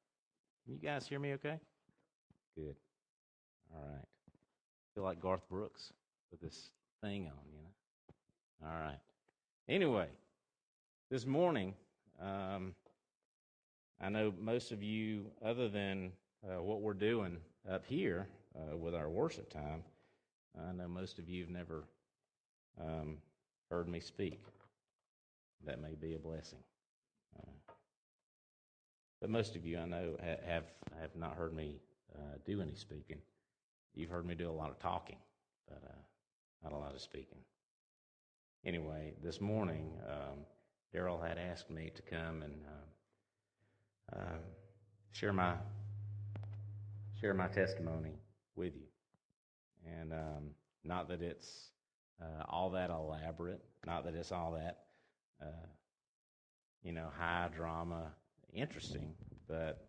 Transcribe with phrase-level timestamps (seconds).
[0.65, 1.59] Can you guys hear me okay?
[2.55, 2.75] Good.
[3.73, 4.05] All right.
[4.95, 5.91] feel like Garth Brooks
[6.31, 8.69] with this thing on, you know?
[8.69, 8.99] All right.
[9.69, 10.07] Anyway,
[11.11, 11.73] this morning,
[12.21, 12.73] um,
[13.99, 16.11] I know most of you, other than
[16.43, 17.37] uh, what we're doing
[17.69, 19.83] up here uh, with our worship time,
[20.57, 21.83] I know most of you have never
[22.79, 23.17] um,
[23.71, 24.39] heard me speak.
[25.65, 26.59] That may be a blessing.
[27.39, 27.73] Uh,
[29.19, 30.65] but most of you, I know, ha- have
[31.01, 31.81] have not heard me
[32.15, 33.17] uh, do any speaking.
[33.95, 35.17] You've heard me do a lot of talking,
[35.67, 35.95] but uh,
[36.63, 37.39] not a lot of speaking.
[38.63, 40.39] Anyway, this morning, um,
[40.93, 42.85] Daryl had asked me to come and uh,
[44.15, 44.37] uh,
[45.11, 45.55] share my
[47.19, 48.13] share my testimony
[48.55, 48.87] with you,
[49.99, 50.51] and um,
[50.83, 51.71] not that it's
[52.21, 54.79] uh, all that elaborate, not that it's all that
[55.41, 55.67] uh,
[56.83, 58.11] you know high drama,
[58.53, 59.13] interesting,
[59.47, 59.87] but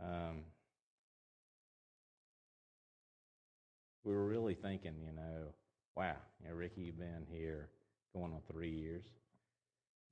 [0.00, 0.44] um,
[4.04, 5.54] we were really thinking, you know,
[5.96, 7.68] wow, you know, Ricky, you've been here
[8.14, 9.04] going on three years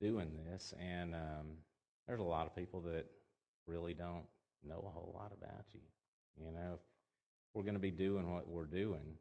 [0.01, 1.47] doing this, and um,
[2.07, 3.05] there's a lot of people that
[3.67, 4.25] really don't
[4.67, 5.81] know a whole lot about you.
[6.37, 6.79] You know, if
[7.53, 9.17] we're going to be doing what we're doing,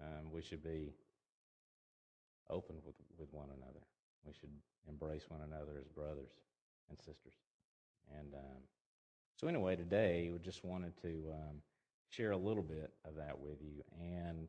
[0.00, 0.92] um, we should be
[2.50, 3.80] open with, with one another.
[4.24, 4.50] We should
[4.88, 6.30] embrace one another as brothers
[6.88, 7.34] and sisters.
[8.18, 8.62] And um,
[9.36, 11.56] so, anyway, today we just wanted to um,
[12.10, 13.82] share a little bit of that with you.
[14.00, 14.48] And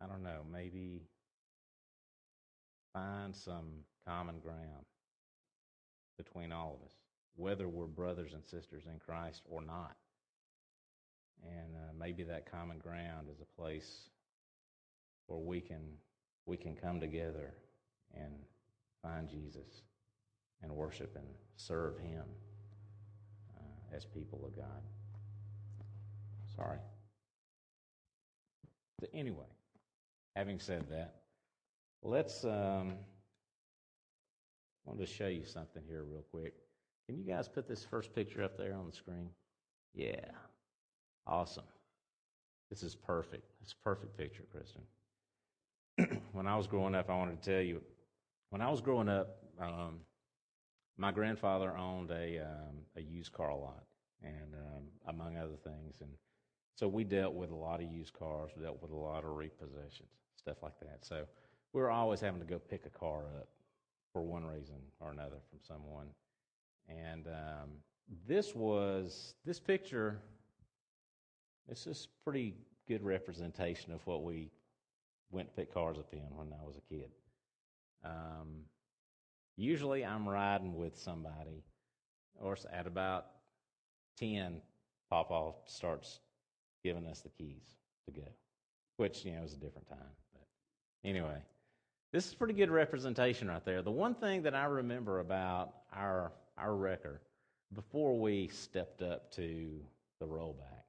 [0.00, 1.02] I don't know, maybe
[2.92, 4.84] find some common ground
[6.16, 6.94] between all of us,
[7.36, 9.96] whether we're brothers and sisters in Christ or not.
[11.42, 14.10] And uh, maybe that common ground is a place
[15.26, 15.80] where we can
[16.46, 17.54] we can come together
[18.14, 18.32] and
[19.02, 19.82] find Jesus
[20.62, 21.26] and worship and
[21.56, 22.24] serve Him
[23.56, 24.82] uh, as people of God.
[26.56, 26.78] Sorry.
[28.98, 29.46] But anyway,
[30.34, 31.14] having said that,
[32.02, 32.94] let's um,
[34.86, 36.54] I wanted to show you something here real quick.
[37.06, 39.30] Can you guys put this first picture up there on the screen?
[39.94, 40.30] Yeah.
[41.26, 41.64] Awesome.
[42.70, 43.50] This is perfect.
[43.62, 44.82] It's a perfect picture, Kristen.
[46.32, 47.82] when I was growing up, I wanted to tell you,
[48.50, 50.00] when I was growing up, um,
[50.96, 53.84] my grandfather owned a um, a used car lot,
[54.22, 56.10] and um, among other things, and
[56.76, 59.30] so we dealt with a lot of used cars, we dealt with a lot of
[59.30, 60.98] repossessions, stuff like that.
[61.02, 61.24] So
[61.72, 63.48] we were always having to go pick a car up
[64.12, 66.06] for one reason or another from someone.
[66.88, 67.70] And um,
[68.26, 70.18] this was this picture.
[71.68, 72.54] This is pretty
[72.88, 74.50] good representation of what we
[75.30, 77.10] went to pick cars up in when I was a kid.
[78.04, 78.64] Um,
[79.56, 81.62] usually, I'm riding with somebody,
[82.40, 83.26] or at about
[84.18, 84.60] ten,
[85.08, 86.20] Papa starts
[86.82, 87.76] giving us the keys
[88.06, 88.26] to go,
[88.96, 89.98] which you know is a different time.
[90.32, 90.46] But
[91.08, 91.38] anyway,
[92.12, 93.82] this is pretty good representation right there.
[93.82, 97.20] The one thing that I remember about our our wrecker
[97.74, 99.80] before we stepped up to
[100.18, 100.84] the rollback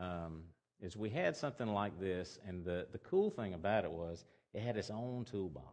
[0.00, 0.42] um,
[0.80, 4.62] is we had something like this, and the the cool thing about it was it
[4.62, 5.68] had its own toolbox.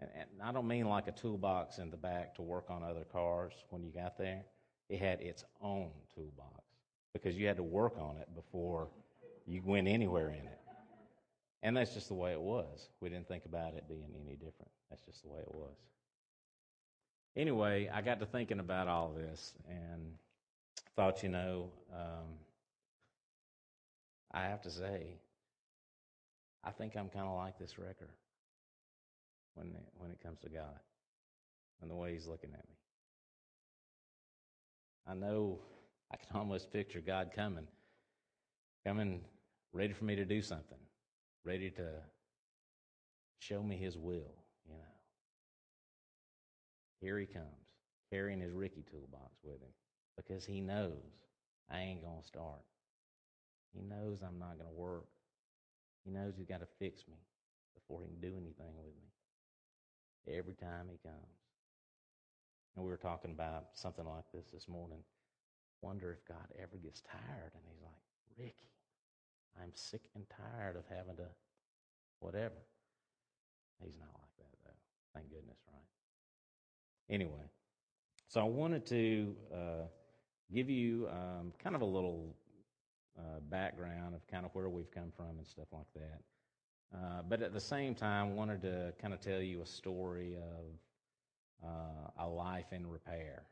[0.00, 3.04] And, and I don't mean like a toolbox in the back to work on other
[3.10, 4.42] cars when you got there.
[4.90, 6.62] It had its own toolbox
[7.14, 8.88] because you had to work on it before
[9.46, 10.55] you went anywhere in it.
[11.62, 12.88] And that's just the way it was.
[13.00, 14.70] We didn't think about it being any different.
[14.90, 15.76] That's just the way it was.
[17.36, 20.12] Anyway, I got to thinking about all this and
[20.94, 22.26] thought, you know, um,
[24.32, 25.18] I have to say,
[26.64, 28.10] I think I'm kind of like this wrecker
[29.54, 30.78] when it, when it comes to God
[31.80, 32.76] and the way He's looking at me.
[35.06, 35.58] I know
[36.10, 37.66] I can almost picture God coming,
[38.86, 39.20] coming
[39.72, 40.78] ready for me to do something
[41.46, 41.86] ready to
[43.38, 44.34] show me his will,
[44.66, 44.94] you know.
[47.00, 47.46] Here he comes,
[48.10, 49.72] carrying his Ricky toolbox with him.
[50.16, 51.22] because He knows
[51.70, 52.64] I ain't going to start.
[53.72, 55.06] He knows I'm not going to work.
[56.04, 57.18] He knows He's got to fix me
[57.74, 60.36] before He can do anything with me.
[60.36, 61.38] Every time He comes.
[62.74, 64.98] And we were talking about something like this this morning.
[65.82, 68.02] Wonder if God ever gets tired and He's like,
[68.36, 68.72] Ricky,
[69.62, 71.26] I'm sick and tired of having to
[72.20, 72.54] whatever.
[73.82, 74.78] He's not like that, though.
[75.14, 77.14] Thank goodness, right?
[77.14, 77.50] Anyway,
[78.28, 79.86] so I wanted to uh,
[80.52, 82.34] give you um, kind of a little
[83.18, 86.20] uh, background of kind of where we've come from and stuff like that.
[86.94, 91.68] Uh, but at the same time, wanted to kind of tell you a story of
[91.68, 93.42] uh, a life in repair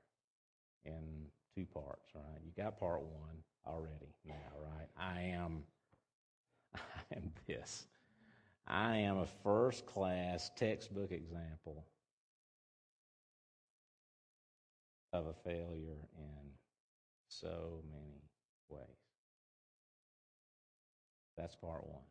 [0.84, 2.40] in two parts, right?
[2.44, 3.36] You got part one
[3.66, 4.88] already now, right?
[4.96, 5.62] I am,
[6.76, 7.86] I am this.
[8.66, 11.84] I am a first class textbook example
[15.12, 16.50] of a failure in
[17.28, 18.22] so many
[18.68, 18.80] ways.
[21.36, 22.02] That's part one.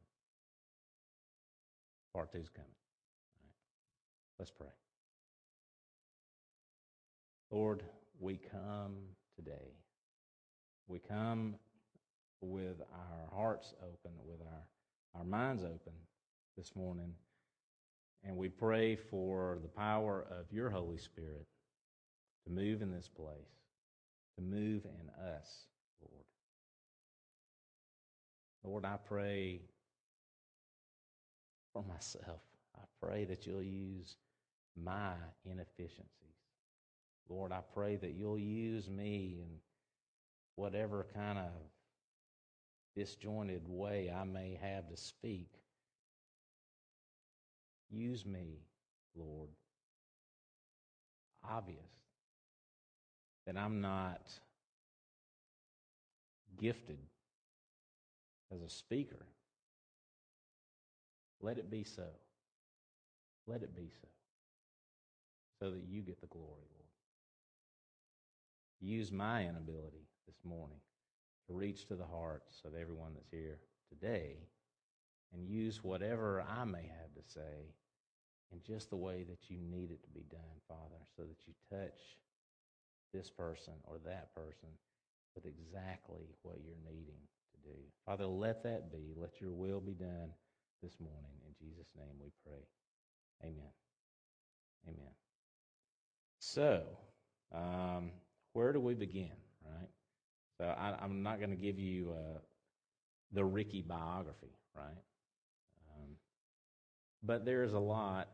[2.14, 2.70] Part two's coming.
[3.36, 3.54] All right.
[4.40, 4.68] Let's pray.
[7.52, 7.84] Lord,
[8.20, 8.96] we come
[9.36, 9.74] today.
[10.88, 11.56] We come
[12.44, 15.94] with our hearts open, with our, our minds open
[16.58, 17.14] this morning.
[18.24, 21.46] And we pray for the power of your Holy Spirit
[22.46, 23.62] to move in this place,
[24.38, 25.66] to move in us,
[26.02, 26.24] Lord.
[28.64, 29.62] Lord, I pray
[31.74, 32.42] for myself.
[32.76, 34.16] I pray that you'll use
[34.82, 35.14] my
[35.46, 36.08] inefficiencies.
[37.30, 39.50] Lord, I pray that you'll use me in
[40.56, 41.52] whatever kind of
[42.96, 45.50] disjointed way I may have to speak.
[47.90, 48.60] Use me,
[49.16, 49.50] Lord.
[51.50, 51.80] Obvious
[53.46, 54.22] that I'm not
[56.60, 57.00] gifted
[58.54, 59.26] as a speaker.
[61.42, 62.08] Let it be so.
[63.48, 64.08] Let it be so.
[65.62, 66.84] So that you get the glory, Lord.
[68.82, 70.80] Use my inability this morning
[71.48, 73.60] to reach to the hearts of everyone that's here
[73.90, 74.38] today
[75.34, 77.74] and use whatever I may have to say
[78.52, 81.54] in just the way that you need it to be done, Father, so that you
[81.70, 82.00] touch
[83.14, 84.70] this person or that person
[85.36, 87.78] with exactly what you're needing to do.
[88.06, 89.14] Father, let that be.
[89.16, 90.30] Let your will be done
[90.82, 91.40] this morning.
[91.48, 92.62] In Jesus' name we pray.
[93.44, 93.72] Amen.
[94.88, 95.14] Amen.
[96.40, 96.84] So,
[97.54, 98.12] um,
[98.54, 99.32] where do we begin,
[99.66, 99.90] right?
[100.64, 102.40] So, I, am not going to give you uh,
[103.34, 105.04] the Ricky biography, right?
[105.90, 106.12] Um,
[107.22, 108.30] but there is a lot.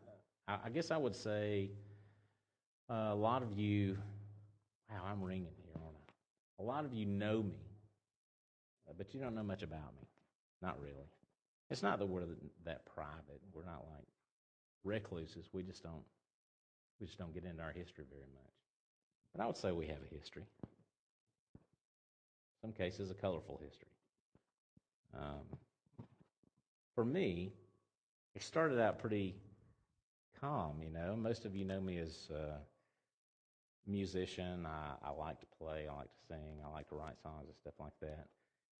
[0.47, 1.71] I, I guess I would say
[2.87, 3.97] uh, a lot of you.
[4.91, 6.61] Wow, I'm ringing here, aren't I?
[6.61, 7.57] A lot of you know me,
[8.87, 10.07] uh, but you don't know much about me.
[10.61, 11.09] Not really.
[11.71, 12.25] It's not that we're
[12.65, 13.41] that private.
[13.55, 14.05] We're not like
[14.83, 15.49] recluses.
[15.51, 16.03] We just don't.
[16.99, 18.53] We just don't get into our history very much.
[19.33, 20.43] But I would say we have a history.
[22.61, 23.87] Some cases, a colorful history.
[25.15, 25.57] Um,
[26.93, 27.53] for me,
[28.35, 29.35] it started out pretty
[30.39, 30.81] calm.
[30.83, 32.59] You know, most of you know me as a
[33.87, 34.65] musician.
[34.65, 35.87] I, I like to play.
[35.89, 36.59] I like to sing.
[36.65, 38.27] I like to write songs and stuff like that.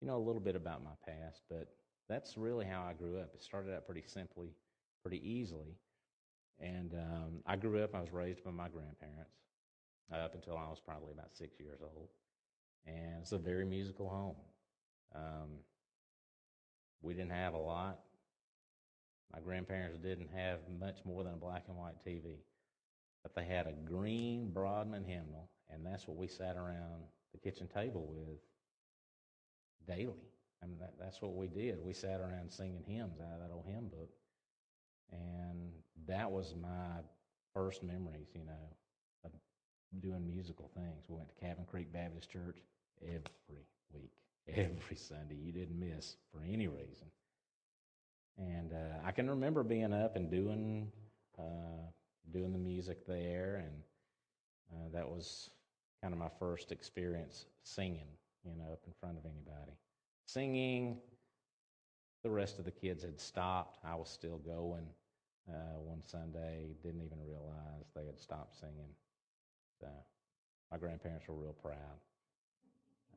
[0.02, 1.68] You know a little bit about my past, but
[2.08, 3.32] that's really how I grew up.
[3.34, 4.50] It started out pretty simply,
[5.02, 5.76] pretty easily.
[6.60, 9.32] And um, I grew up, I was raised by my grandparents
[10.12, 12.10] uh, up until I was probably about six years old.
[12.86, 14.36] And it's a very musical home.
[15.16, 15.50] Um,
[17.02, 18.00] we didn't have a lot.
[19.34, 22.38] My grandparents didn't have much more than a black and white TV.
[23.24, 27.68] But they had a green Broadman hymnal, and that's what we sat around the kitchen
[27.68, 28.40] table with
[29.88, 30.30] daily.
[30.64, 31.80] I mean, that, that's what we did.
[31.84, 34.10] We sat around singing hymns out of that old hymn book.
[35.12, 35.72] And
[36.08, 37.02] that was my
[37.54, 38.76] first memories, you know,
[40.02, 41.06] doing musical things.
[41.08, 42.58] We went to Cabin Creek Baptist Church
[43.02, 44.12] every week,
[44.48, 45.36] every Sunday.
[45.36, 47.08] You didn't miss for any reason.
[48.38, 50.92] And uh, I can remember being up and doing
[51.38, 51.90] uh,
[52.32, 53.82] doing the music there, and
[54.74, 55.50] uh, that was
[56.02, 58.08] kind of my first experience singing,
[58.46, 59.74] you know, up in front of anybody
[60.26, 60.98] singing.
[62.24, 63.80] The rest of the kids had stopped.
[63.84, 64.86] I was still going.
[65.50, 68.94] Uh, one Sunday, didn't even realize they had stopped singing.
[69.80, 69.88] So
[70.72, 72.00] my grandparents were real proud.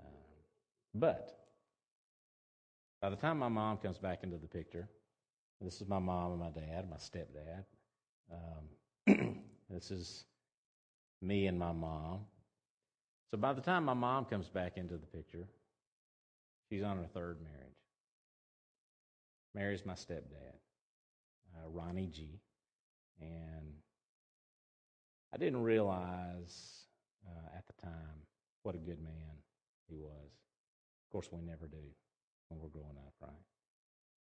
[0.01, 0.07] Um,
[0.95, 1.39] but
[3.01, 4.89] by the time my mom comes back into the picture,
[5.61, 7.65] this is my mom and my dad, my stepdad.
[8.33, 9.39] Um,
[9.71, 10.25] this is
[11.21, 12.21] me and my mom.
[13.31, 15.49] So by the time my mom comes back into the picture,
[16.69, 17.73] she's on her third marriage.
[19.55, 20.57] Marries my stepdad,
[21.55, 22.41] uh, Ronnie G.
[23.21, 23.73] And
[25.33, 26.85] I didn't realize
[27.27, 28.27] uh, at the time
[28.63, 29.37] what a good man
[29.89, 30.31] he was.
[31.07, 31.79] Of course, we never do
[32.49, 33.31] when we're growing up, right?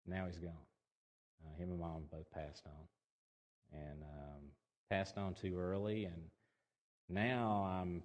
[0.07, 0.53] Now he's gone.
[1.45, 4.43] Uh, him and mom both passed on, and um,
[4.91, 6.05] passed on too early.
[6.07, 6.23] And
[7.09, 8.03] now I'm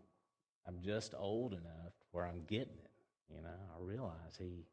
[0.68, 2.92] I'm just old enough where I'm getting it.
[3.36, 4.66] You know, I realize he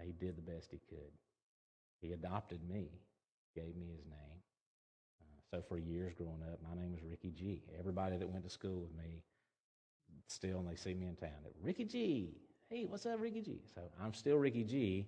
[0.00, 1.12] he did the best he could.
[2.00, 2.88] He adopted me,
[3.54, 4.41] gave me his name.
[5.52, 7.62] Uh, so for years growing up, my name was Ricky G.
[7.78, 9.22] Everybody that went to school with me,
[10.26, 11.30] still, and they see me in town,
[11.62, 12.34] Ricky G.
[12.68, 13.60] Hey, what's up, Ricky G?
[13.74, 15.06] So I'm still Ricky G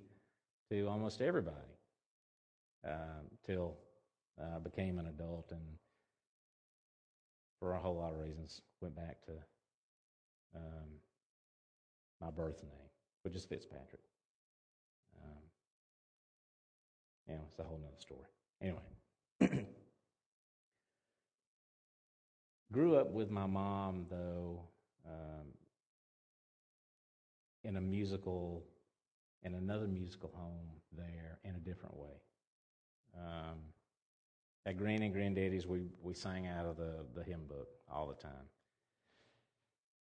[0.70, 1.56] to almost everybody
[2.86, 3.76] um, till
[4.38, 5.62] I uh, became an adult and
[7.58, 9.32] for a whole lot of reasons went back to
[10.56, 10.88] um,
[12.20, 12.90] my birth name,
[13.22, 14.02] which is Fitzpatrick.
[15.22, 15.40] Um,
[17.28, 18.28] you know, it's a whole nother story.
[18.60, 19.64] Anyway,
[22.75, 24.61] grew up with my mom though
[25.07, 25.47] um,
[27.62, 28.64] in a musical,
[29.45, 32.16] in another musical home there in a different way.
[33.16, 33.59] Um,
[34.66, 38.21] at Granny and Granddaddy's, we, we sang out of the, the hymn book all the
[38.21, 38.49] time.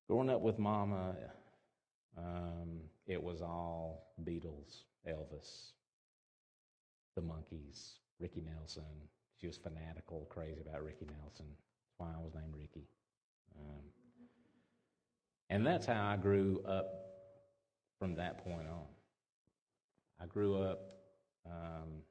[0.08, 1.16] Growing up with Mama,
[2.16, 5.72] um, it was all Beatles, Elvis,
[7.16, 8.84] the Monkees, Ricky Nelson.
[9.40, 11.46] She was fanatical, crazy about Ricky Nelson.
[12.02, 12.88] Why I was named Ricky.
[13.56, 13.84] Um,
[15.50, 16.88] and that's how I grew up
[18.00, 18.88] from that point on.
[20.20, 20.80] I grew up
[21.46, 22.02] um,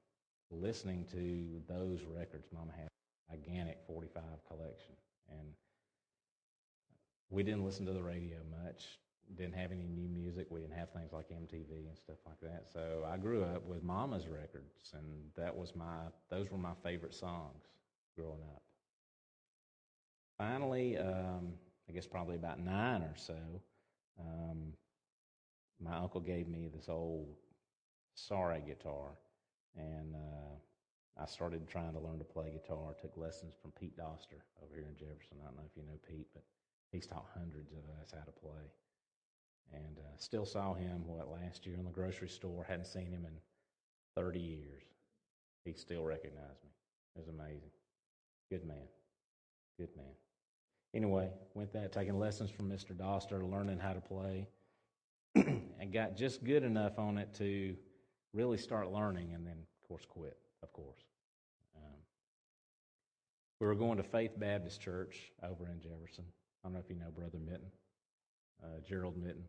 [0.50, 2.48] listening to those records.
[2.54, 4.96] Mama had a gigantic 45 collection.
[5.30, 5.50] And
[7.30, 8.98] we didn't listen to the radio much,
[9.36, 10.48] didn't have any new music.
[10.50, 12.68] We didn't have things like MTV and stuff like that.
[12.72, 15.04] So I grew up with Mama's records, and
[15.36, 15.98] that was my,
[16.30, 17.66] those were my favorite songs
[18.16, 18.62] growing up.
[20.42, 21.54] Finally, um,
[21.88, 23.38] I guess probably about nine or so,
[24.20, 24.74] um,
[25.80, 27.28] my uncle gave me this old
[28.16, 29.10] sorry guitar
[29.78, 32.96] and uh, I started trying to learn to play guitar.
[33.00, 35.38] Took lessons from Pete Doster over here in Jefferson.
[35.44, 36.44] I don't know if you know Pete, but
[36.92, 38.66] he's taught hundreds of us how to play.
[39.72, 42.66] And uh, still saw him what last year in the grocery store.
[42.68, 43.38] Hadn't seen him in
[44.16, 44.82] 30 years.
[45.66, 46.72] He still recognized me.
[47.16, 47.70] It was amazing.
[48.50, 48.88] Good man.
[49.78, 50.16] Good man.
[50.94, 52.94] Anyway, went that taking lessons from Mr.
[52.94, 54.48] Doster, learning how to play,
[55.36, 57.76] and got just good enough on it to
[58.34, 61.02] really start learning and then, of course, quit, of course.
[61.76, 62.00] Um,
[63.60, 66.26] we were going to Faith Baptist Church over in Jefferson.
[66.64, 67.72] I don't know if you know Brother Mitten,
[68.64, 69.46] uh, Gerald Mitten.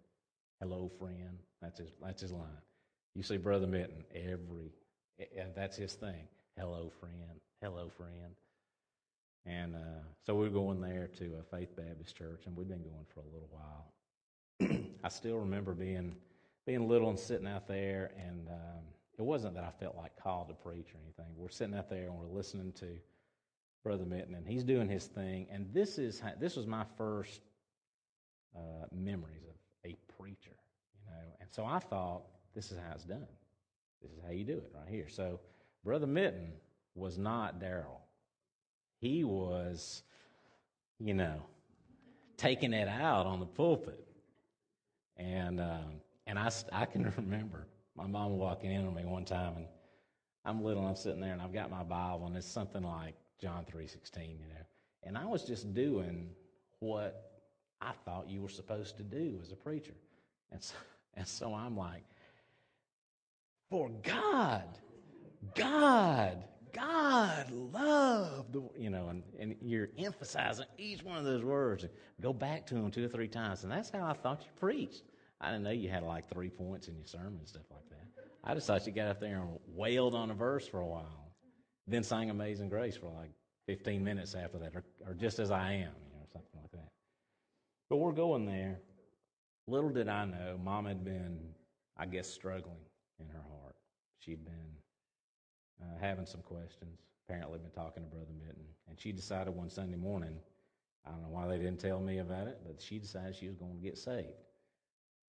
[0.61, 1.39] Hello, friend.
[1.61, 2.63] That's his, that's his line.
[3.15, 4.73] You see Brother Mitten every,
[5.37, 6.29] and that's his thing.
[6.57, 7.41] Hello, friend.
[7.61, 8.37] Hello, friend.
[9.45, 12.83] And uh, so we were going there to a Faith Baptist church, and we'd been
[12.83, 14.79] going for a little while.
[15.05, 16.15] I still remember being
[16.65, 18.85] being little and sitting out there, and um,
[19.19, 21.35] it wasn't that I felt like called to preach or anything.
[21.37, 22.87] We're sitting out there and we're listening to
[23.83, 25.49] Brother Mitten, and he's doing his thing.
[25.51, 27.41] And this is how, this was my first
[28.57, 30.57] uh, memories of a preacher,
[30.95, 31.37] you know.
[31.41, 32.23] And so I thought,
[32.55, 33.27] this is how it's done.
[34.01, 35.09] This is how you do it right here.
[35.09, 35.41] So
[35.85, 36.53] Brother Mitten
[36.95, 37.99] was not Daryl.
[39.03, 40.05] He was,
[41.01, 41.43] you know,
[42.37, 44.07] taking it out on the pulpit.
[45.17, 47.67] And um, and I, I can remember
[47.97, 49.67] my mom walking in on me one time, and
[50.45, 53.15] I'm little, and I'm sitting there, and I've got my Bible, and it's something like
[53.41, 54.65] John 3.16, you know.
[55.03, 56.31] And I was just doing
[56.79, 57.33] what
[57.81, 59.95] I thought you were supposed to do as a preacher.
[60.53, 60.75] And so,
[61.15, 62.05] and so I'm like,
[63.69, 64.79] for God,
[65.57, 71.87] God, God loved you know, and, and you're emphasizing each one of those words.
[72.21, 73.63] Go back to them two or three times.
[73.63, 75.03] And that's how I thought you preached.
[75.41, 78.25] I didn't know you had like three points in your sermon and stuff like that.
[78.45, 81.33] I just thought you got up there and wailed on a verse for a while,
[81.87, 83.31] then sang Amazing Grace for like
[83.67, 86.89] 15 minutes after that, or, or just as I am, you know, something like that.
[87.89, 88.79] But we're going there.
[89.69, 91.39] Little did I know, Mom had been,
[91.97, 92.75] I guess, struggling
[93.21, 93.77] in her heart.
[94.19, 94.72] She'd been
[95.83, 99.97] uh, having some questions, apparently been talking to Brother Mitten, and she decided one Sunday
[99.97, 100.37] morning,
[101.07, 103.57] I don't know why they didn't tell me about it, but she decided she was
[103.57, 104.29] going to get saved.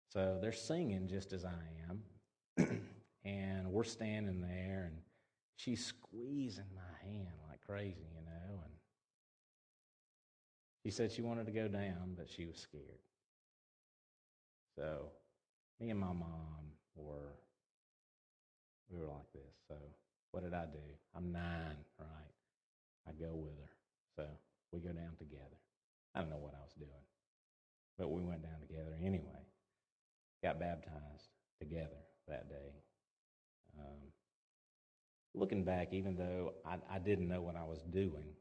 [0.09, 1.53] So they're singing just as I
[1.89, 2.81] am.
[3.25, 4.97] and we're standing there, and
[5.55, 8.59] she's squeezing my hand like crazy, you know.
[8.63, 8.73] And
[10.83, 12.99] she said she wanted to go down, but she was scared.
[14.75, 15.11] So
[15.79, 17.35] me and my mom were
[18.89, 19.55] we were like this.
[19.67, 19.75] So
[20.31, 20.83] what did I do?
[21.15, 22.31] I'm nine, right?
[23.07, 23.69] I go with her.
[24.15, 24.25] So
[24.71, 25.59] we go down together.
[26.15, 27.05] I don't know what I was doing,
[27.97, 29.45] but we went down together anyway.
[30.43, 32.73] Got baptized together that day.
[33.79, 34.11] Um,
[35.33, 38.35] looking back, even though I, I didn't know what I was doing,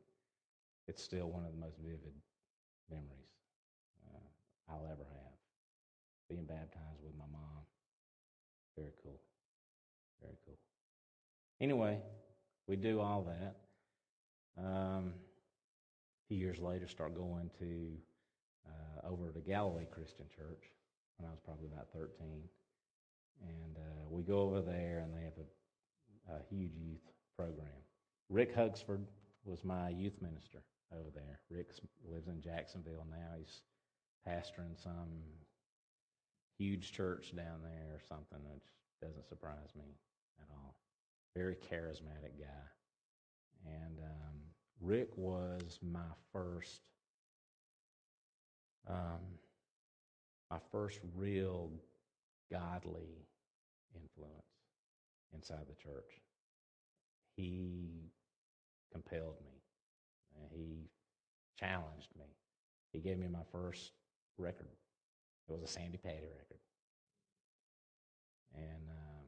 [0.89, 2.15] it's still one of the most vivid
[2.91, 3.31] memories
[4.13, 5.35] uh, I'll ever have.
[6.29, 7.63] Being baptized with my mom.
[8.77, 9.20] Very cool.
[11.61, 11.99] Anyway,
[12.67, 13.57] we do all that.
[14.59, 17.93] Um, a few years later, start going to
[18.67, 20.71] uh, over to Galilee Christian Church
[21.19, 22.09] when I was probably about 13.
[23.43, 27.05] And uh, we go over there, and they have a, a huge youth
[27.37, 27.69] program.
[28.29, 29.05] Rick Hugsford
[29.45, 30.63] was my youth minister
[30.93, 31.41] over there.
[31.51, 31.73] Rick
[32.11, 33.37] lives in Jacksonville now.
[33.39, 33.63] He's
[34.27, 35.09] pastoring some
[36.59, 38.65] huge church down there or something, which
[39.01, 39.97] doesn't surprise me
[40.39, 40.75] at all.
[41.37, 42.67] Very charismatic guy.
[43.65, 44.37] And um,
[44.81, 46.01] Rick was my
[46.33, 46.81] first,
[48.89, 49.21] um,
[50.51, 51.71] my first real
[52.51, 53.27] godly
[53.95, 54.43] influence
[55.33, 56.21] inside the church.
[57.37, 58.11] He
[58.93, 59.61] compelled me.
[60.53, 60.89] He
[61.59, 62.25] challenged me.
[62.93, 63.93] He gave me my first
[64.39, 64.71] record.
[65.49, 66.61] It was a Sandi Patty record.
[68.55, 69.27] And um,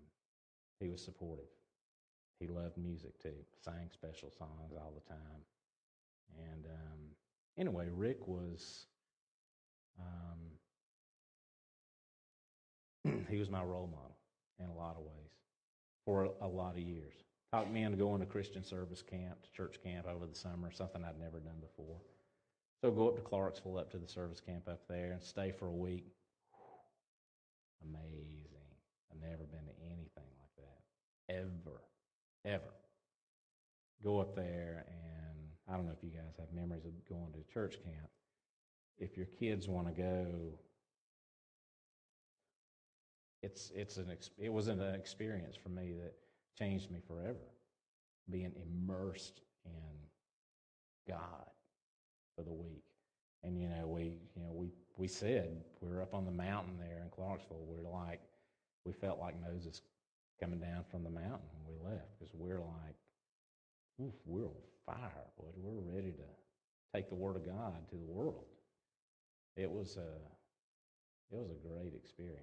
[0.81, 1.45] he was supportive.
[2.43, 5.45] He loved music too, sang special songs all the time.
[6.37, 6.99] And um,
[7.57, 8.87] anyway, Rick was,
[13.05, 14.17] um, he was my role model
[14.59, 15.31] in a lot of ways
[16.05, 17.15] for a, lot of years.
[17.53, 21.05] Talked me into going to Christian service camp, to church camp over the summer, something
[21.05, 21.99] I'd never done before.
[22.81, 25.67] So go up to Clarksville, up to the service camp up there, and stay for
[25.67, 26.07] a week.
[27.85, 28.49] Amazing.
[29.13, 31.35] I've never been to anything like that.
[31.37, 31.83] Ever.
[32.45, 32.75] Ever.
[34.03, 37.53] Go up there, and I don't know if you guys have memories of going to
[37.53, 38.11] church camp.
[38.99, 40.27] If your kids want to go,
[43.43, 46.15] it's it's an it was an experience for me that
[46.59, 47.39] changed me forever.
[48.29, 49.73] Being immersed in
[51.09, 51.47] God
[52.37, 52.85] for the week.
[53.45, 56.75] And you know, we you know we we said we were up on the mountain
[56.79, 57.67] there in Clarksville.
[57.67, 58.21] We are like
[58.85, 59.83] we felt like Moses
[60.43, 62.97] coming down from the mountain when we left because we're like,
[64.03, 64.53] oof, we're on
[64.85, 65.47] fire, boy.
[65.57, 68.45] We're ready to take the word of God to the world.
[69.57, 72.41] It was a it was a great experience.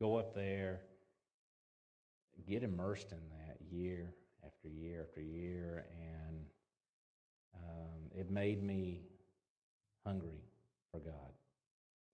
[0.00, 0.80] Go up there,
[2.48, 4.12] get immersed in that year
[4.44, 6.36] after year after year, and
[7.54, 9.02] um, it made me
[10.04, 10.42] hungry
[10.90, 11.32] for God.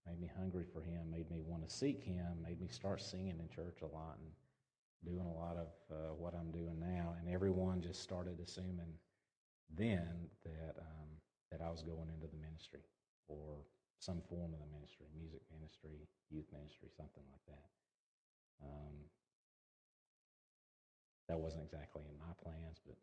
[0.06, 1.10] Made me hungry for Him.
[1.10, 2.26] Made me want to seek Him.
[2.46, 4.30] Made me start singing in church a lot and
[5.04, 7.14] doing a lot of uh, what I'm doing now.
[7.18, 8.92] And everyone just started assuming
[9.76, 11.10] then that um,
[11.50, 12.84] that I was going into the ministry
[13.28, 13.64] or
[13.98, 17.68] some form of the ministry, music ministry, youth ministry, something like that.
[18.62, 18.96] Um,
[21.28, 22.96] that wasn't exactly in my plans, but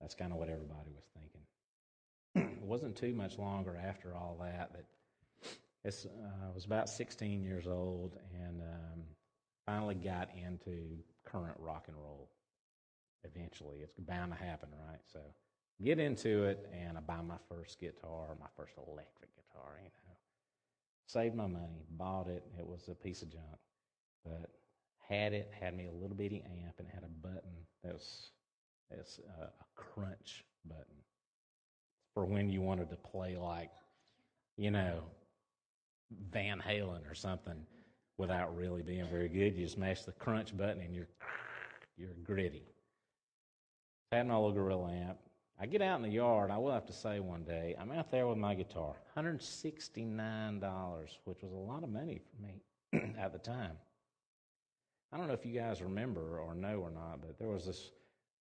[0.00, 1.44] that's kind of what everybody was thinking.
[2.62, 4.86] it wasn't too much longer after all that that
[5.86, 9.02] uh, I was about 16 years old and um,
[9.66, 12.30] finally got into current rock and roll.
[13.24, 15.00] Eventually, it's bound to happen, right?
[15.10, 15.20] So,
[15.82, 19.78] get into it, and I buy my first guitar, my first electric guitar.
[19.82, 20.16] You know,
[21.06, 22.44] saved my money, bought it.
[22.58, 23.58] It was a piece of junk,
[24.24, 24.50] but
[25.08, 28.30] had it, had me a little bitty amp, and had a button that was,
[28.90, 30.84] was a, a crunch button
[32.12, 33.70] for when you wanted to play like,
[34.56, 35.02] you know,
[36.30, 37.66] Van Halen or something
[38.18, 39.56] without really being very good.
[39.56, 41.08] You just mash the crunch button and you're
[41.96, 42.64] you're gritty.
[44.10, 45.18] Had an old gorilla amp.
[45.60, 46.50] I get out in the yard.
[46.50, 51.42] I will have to say one day, I'm out there with my guitar, $169, which
[51.42, 52.60] was a lot of money for me
[53.18, 53.76] at the time.
[55.12, 57.92] I don't know if you guys remember or know or not, but there was this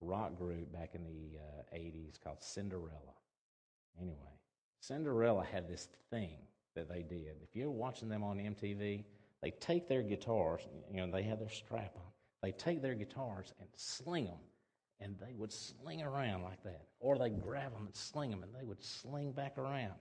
[0.01, 3.13] rock group back in the uh, 80s called Cinderella.
[4.01, 4.17] Anyway,
[4.79, 6.37] Cinderella had this thing
[6.75, 7.35] that they did.
[7.43, 9.03] If you're watching them on MTV,
[9.43, 12.11] they take their guitars, you know, they have their strap on.
[12.41, 14.39] They take their guitars and sling them,
[15.01, 16.87] and they would sling around like that.
[16.99, 19.95] Or they grab them and sling them, and they would sling back around.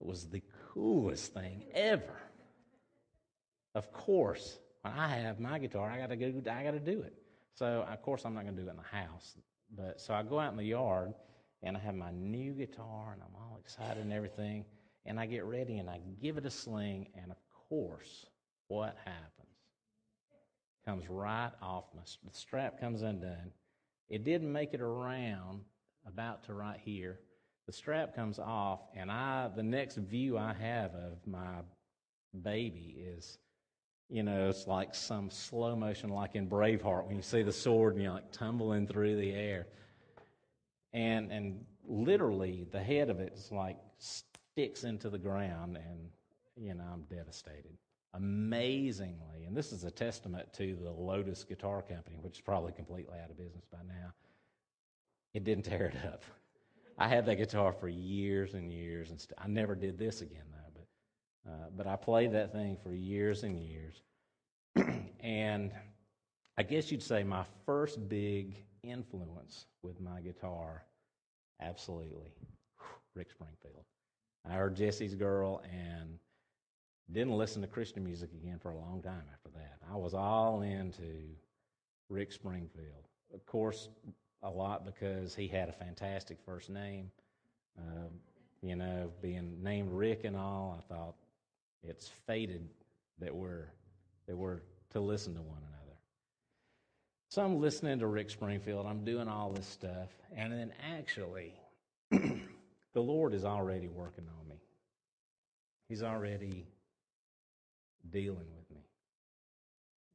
[0.00, 2.20] It was the coolest thing ever.
[3.74, 6.26] Of course, when I have my guitar, I got to go.
[6.50, 7.14] I got to do it.
[7.54, 9.36] So of course I'm not going to do it in the house.
[9.74, 11.14] But so I go out in the yard
[11.62, 14.64] and I have my new guitar and I'm all excited and everything.
[15.04, 17.08] And I get ready and I give it a sling.
[17.20, 17.36] And of
[17.68, 18.26] course,
[18.68, 19.24] what happens?
[20.84, 23.52] Comes right off my the strap comes undone.
[24.08, 25.60] It didn't make it around
[26.06, 27.20] about to right here.
[27.66, 31.56] The strap comes off, and I the next view I have of my
[32.42, 33.38] baby is,
[34.08, 37.94] you know, it's like some slow motion, like in Braveheart when you see the sword
[37.94, 39.66] and you're like tumbling through the air.
[40.94, 46.08] And and literally the head of it is like sticks into the ground, and
[46.60, 47.76] you know, I'm devastated.
[48.14, 53.18] Amazingly, and this is a testament to the Lotus Guitar Company, which is probably completely
[53.22, 54.12] out of business by now.
[55.34, 56.22] It didn't tear it up.
[56.96, 60.44] I had that guitar for years and years, and st- I never did this again
[60.50, 60.82] though.
[61.44, 64.02] But uh, but I played that thing for years and years,
[65.20, 65.70] and
[66.56, 70.82] I guess you'd say my first big influence with my guitar,
[71.60, 72.32] absolutely,
[73.14, 73.84] Rick Springfield.
[74.48, 76.18] I heard Jesse's Girl and
[77.12, 79.78] didn't listen to Christian music again for a long time after that.
[79.90, 81.36] I was all into
[82.08, 83.08] Rick Springfield.
[83.32, 83.88] Of course,
[84.42, 87.10] a lot because he had a fantastic first name.
[87.78, 88.08] Uh,
[88.62, 91.14] you know, being named Rick and all, I thought
[91.82, 92.68] it's fated
[93.20, 93.68] that we're
[94.26, 95.96] that we're to listen to one another.
[97.30, 98.86] So I'm listening to Rick Springfield.
[98.86, 101.54] I'm doing all this stuff, and then actually,
[102.10, 104.56] the Lord is already working on me.
[105.88, 106.66] He's already
[108.10, 108.82] dealing with me.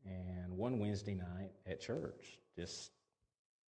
[0.05, 2.91] And one Wednesday night at church, just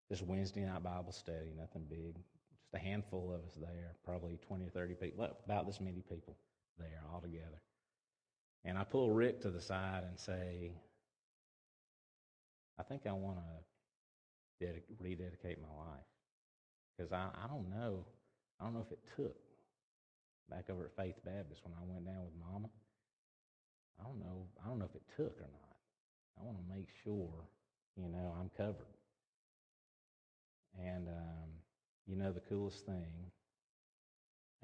[0.09, 4.65] this Wednesday night Bible study, nothing big, just a handful of us there, probably 20
[4.65, 6.35] or 30 people, about this many people
[6.77, 7.61] there all together.
[8.63, 10.71] And I pull Rick to the side and say,
[12.79, 16.05] I think I want to dedic- rededicate my life.
[16.97, 18.05] Because I, I don't know.
[18.59, 19.35] I don't know if it took
[20.49, 22.69] back over at Faith Baptist when I went down with Mama.
[23.99, 24.47] I don't know.
[24.63, 25.75] I don't know if it took or not.
[26.39, 27.29] I want to make sure,
[27.95, 28.85] you know, I'm covered.
[30.79, 31.49] And um,
[32.07, 33.31] you know the coolest thing,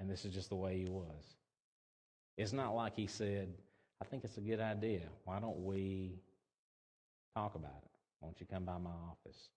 [0.00, 1.36] and this is just the way he was.
[2.36, 3.48] It's not like he said,
[4.00, 5.02] I think it's a good idea.
[5.24, 6.20] Why don't we
[7.34, 7.90] talk about it?
[8.20, 9.48] Why don't you come by my office?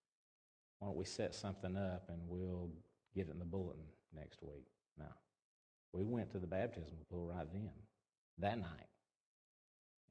[0.79, 2.69] Why don't we set something up and we'll
[3.15, 3.83] get it in the bulletin
[4.15, 4.65] next week?
[4.97, 5.05] No.
[5.93, 7.69] We went to the baptismal pool right then,
[8.39, 8.90] that night.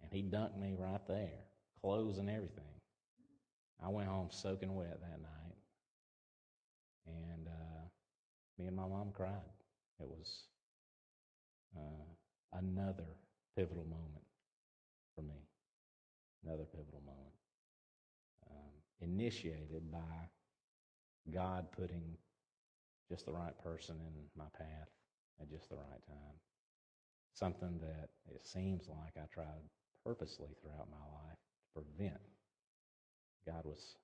[0.03, 1.45] And he dunked me right there,
[1.81, 2.65] clothes and everything.
[3.83, 5.57] I went home soaking wet that night.
[7.07, 7.83] And uh,
[8.59, 9.31] me and my mom cried.
[10.01, 10.45] It was
[11.77, 13.09] uh, another
[13.57, 14.25] pivotal moment
[15.15, 15.47] for me.
[16.45, 17.35] Another pivotal moment.
[18.51, 19.99] Um, initiated by
[21.33, 22.17] God putting
[23.11, 24.89] just the right person in my path
[25.41, 26.37] at just the right time.
[27.35, 29.65] Something that it seems like I tried
[30.05, 31.39] purposely throughout my life
[31.75, 32.21] to prevent.
[33.47, 33.97] God was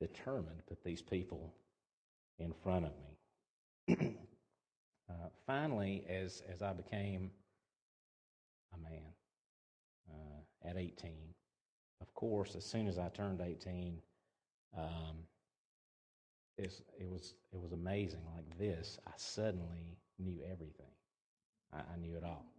[0.00, 1.54] determined to put these people
[2.38, 2.92] in front of
[3.88, 4.16] me.
[5.10, 7.30] uh, finally, as, as I became
[8.74, 9.12] a man
[10.10, 11.12] uh, at 18,
[12.00, 13.98] of course, as soon as I turned 18,
[14.76, 15.16] um,
[16.58, 18.20] it was it was amazing.
[18.34, 20.92] Like this, I suddenly knew everything.
[21.72, 22.51] I, I knew it all.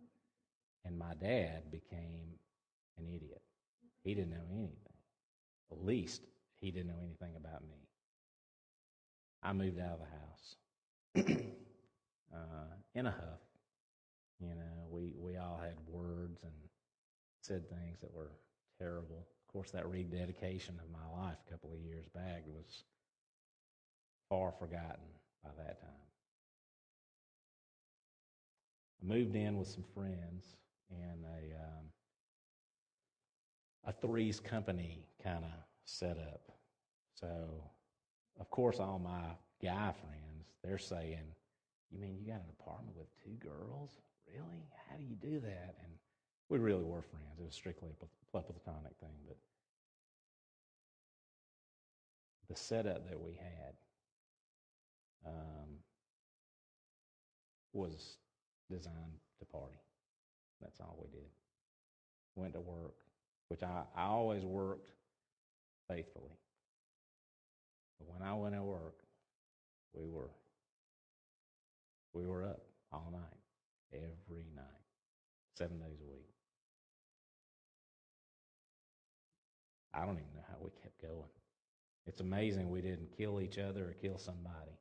[0.86, 2.38] And my dad became
[2.98, 3.42] an idiot.
[4.04, 4.78] He didn't know anything.
[5.72, 6.22] At least
[6.60, 7.88] he didn't know anything about me.
[9.42, 11.42] I moved out of the house
[12.34, 13.40] uh, in a huff.
[14.40, 16.52] You know, we, we all had words and
[17.42, 18.32] said things that were
[18.80, 19.26] terrible.
[19.48, 22.84] Of course, that rededication of my life a couple of years back was
[24.30, 25.06] far forgotten
[25.44, 25.90] by that time.
[29.02, 30.56] I moved in with some friends
[31.02, 31.86] and a um,
[33.86, 35.52] a threes company kind of
[35.86, 36.52] set up.
[37.16, 37.64] So,
[38.40, 41.36] of course, all my guy friends they're saying,
[41.92, 43.92] "You mean you got an apartment with two girls?
[44.28, 44.68] Really?
[44.90, 45.92] How do you do that?" And
[46.50, 47.40] we really were friends.
[47.40, 49.38] It was strictly a platonic thing, but
[52.50, 53.74] the setup that we had
[55.26, 55.80] um,
[57.74, 58.18] was
[58.70, 59.83] designed to party.
[60.64, 61.30] That's all we did.
[62.36, 62.96] Went to work,
[63.50, 64.92] which I, I always worked
[65.90, 66.32] faithfully.
[68.00, 68.96] But when I went to work,
[69.94, 70.30] we were
[72.14, 73.22] we were up all night,
[73.92, 74.66] every night,
[75.58, 76.30] seven days a week.
[79.94, 81.30] I don't even know how we kept going.
[82.06, 84.78] It's amazing we didn't kill each other or kill somebody.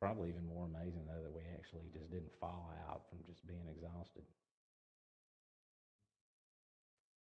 [0.00, 3.66] Probably even more amazing, though, that we actually just didn't fall out from just being
[3.68, 4.22] exhausted.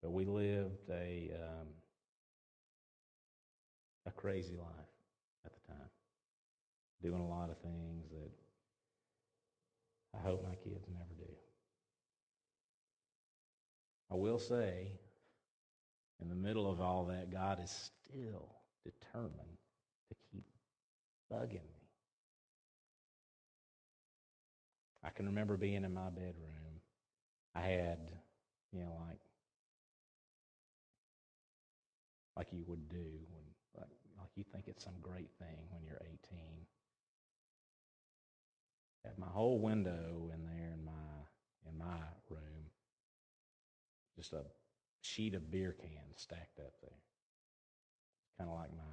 [0.01, 1.67] But we lived a um,
[4.05, 4.93] a crazy life
[5.45, 5.89] at the time,
[7.01, 8.31] doing a lot of things that
[10.13, 11.33] I hope my kids never do.
[14.11, 14.91] I will say,
[16.21, 19.57] in the middle of all that, God is still determined
[20.09, 20.45] to keep
[21.31, 21.74] bugging
[25.15, 26.81] can remember being in my bedroom.
[27.55, 27.99] I had,
[28.71, 29.19] you know, like
[32.35, 33.43] like you would do when
[33.77, 36.39] like, like you think it's some great thing when you're 18.
[39.05, 40.91] Had my whole window in there in my
[41.69, 42.69] in my room,
[44.15, 44.43] just a
[45.01, 46.99] sheet of beer cans stacked up there.
[48.37, 48.83] Kind of like my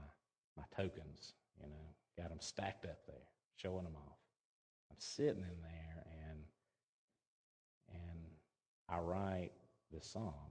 [0.56, 4.18] my tokens, you know, got them stacked up there, showing them off.
[4.90, 6.04] I'm sitting in there
[8.88, 9.52] I write
[9.92, 10.50] this song,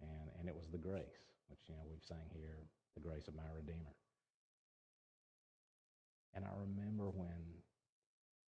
[0.00, 2.58] and and it was the grace, which you know we've sang here,
[2.94, 3.94] the grace of my Redeemer.
[6.34, 7.58] And I remember when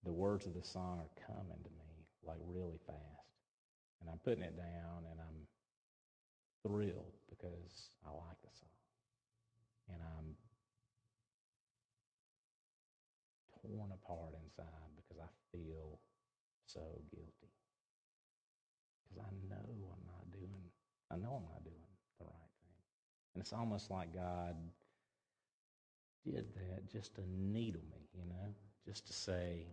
[0.04, 1.88] the words of the song are coming to me
[2.26, 3.28] like really fast.
[4.02, 5.48] And I'm putting it down and I'm
[6.62, 8.78] thrilled because I like the song.
[9.90, 10.36] And I'm
[13.64, 16.00] torn apart inside because I feel
[16.68, 17.52] so guilty.
[19.08, 20.68] Because I know I'm not doing,
[21.18, 21.76] I know I'm not doing
[22.20, 22.78] the right thing.
[23.34, 24.56] And it's almost like God
[26.26, 28.54] did that just to needle me, you know,
[28.86, 29.66] just to say,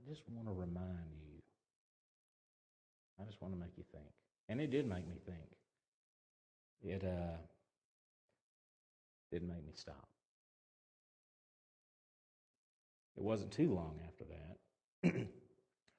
[0.00, 1.40] I just want to remind you.
[3.20, 4.12] I just want to make you think.
[4.48, 5.38] And it did make me think.
[6.82, 7.36] It uh,
[9.32, 10.08] didn't make me stop.
[13.16, 15.26] It wasn't too long after that.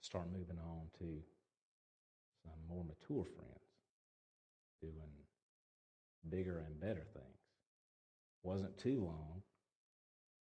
[0.02, 1.22] start moving on to
[2.44, 3.70] some more mature friends
[4.82, 5.12] doing
[6.30, 7.40] bigger and better things.
[8.44, 9.42] Wasn't too long.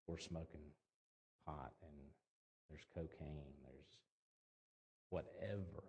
[0.07, 0.61] We're smoking
[1.45, 1.91] pot and
[2.69, 3.99] there's cocaine, there's
[5.09, 5.83] whatever,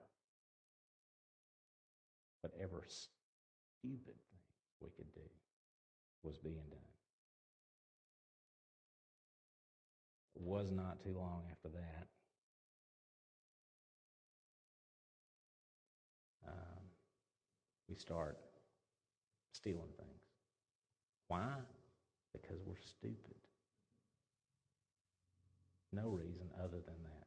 [2.41, 4.43] whatever stupid thing
[4.81, 5.29] we could do
[6.23, 6.93] was being done.
[10.35, 12.09] It was not too long after that.
[17.93, 18.39] We start
[19.53, 20.23] stealing things.
[21.29, 21.53] Why?
[22.33, 23.37] Because we're stupid.
[25.93, 27.27] No reason other than that,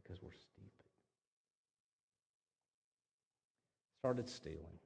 [0.00, 0.70] because we're stupid.
[3.98, 4.78] Started stealing.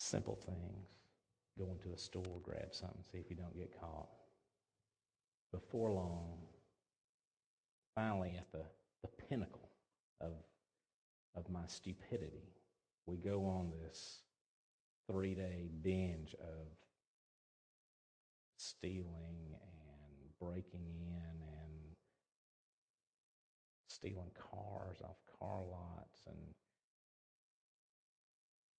[0.00, 0.88] Simple things.
[1.56, 4.08] Go into a store, grab something, see if you don't get caught.
[5.52, 6.38] Before long,
[7.94, 8.64] finally at the,
[9.02, 9.70] the pinnacle
[10.20, 10.32] of,
[11.36, 12.55] of my stupidity,
[13.06, 14.20] we go on this
[15.10, 16.66] three day binge of
[18.56, 21.96] stealing and breaking in and
[23.88, 26.22] stealing cars off car lots.
[26.26, 26.36] And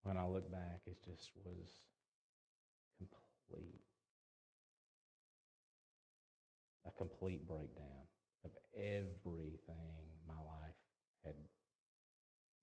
[0.02, 1.68] when I look back, it just was
[2.98, 3.80] complete.
[6.86, 8.06] A complete breakdown
[8.44, 10.76] of everything my life
[11.24, 11.34] had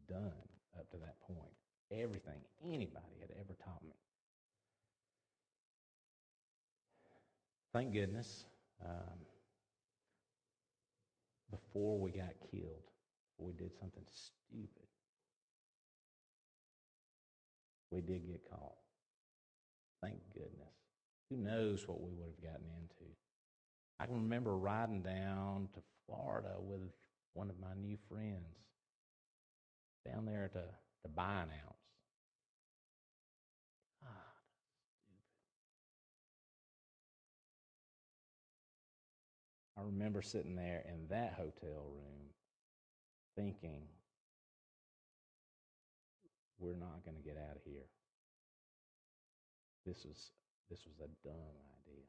[0.07, 0.31] done
[0.79, 1.53] up to that point.
[2.01, 3.95] Everything anybody had ever taught me.
[7.73, 8.45] Thank goodness
[8.83, 9.19] um,
[11.49, 12.89] before we got killed,
[13.37, 14.87] we did something stupid.
[17.91, 18.77] We did get caught.
[20.01, 20.73] Thank goodness.
[21.29, 23.11] Who knows what we would have gotten into?
[23.99, 26.81] I can remember riding down to Florida with
[27.33, 28.57] one of my new friends
[30.05, 31.82] down there to, to buy an ounce.
[39.77, 42.29] I remember sitting there in that hotel room
[43.35, 43.83] thinking,
[46.59, 47.87] we're not going to get out of here.
[49.85, 50.31] This was
[50.69, 52.05] this was a dumb idea,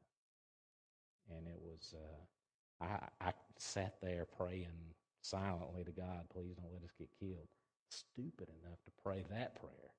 [1.36, 1.94] and it was.
[1.94, 7.48] Uh, I I sat there praying silently to God, please don't let us get killed.
[7.90, 9.90] Stupid enough to pray that prayer.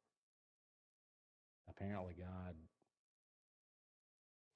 [1.69, 2.55] Apparently, God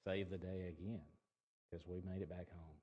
[0.07, 1.01] saved the day again
[1.69, 2.78] because we made it back home.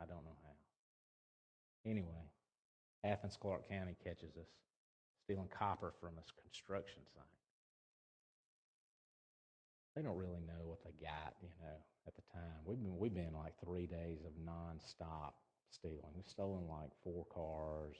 [0.00, 1.90] I don't know how.
[1.90, 2.24] Anyway,
[3.04, 4.48] Athens Clarke County catches us
[5.24, 7.24] stealing copper from a construction site.
[9.96, 12.62] They don't really know what they got, you know, at the time.
[12.64, 15.32] We've been we've been like three days of nonstop
[15.70, 16.12] stealing.
[16.14, 17.96] We've stolen like four cars,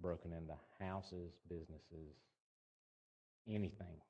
[0.00, 2.14] broken into houses, businesses,
[3.48, 4.00] anything.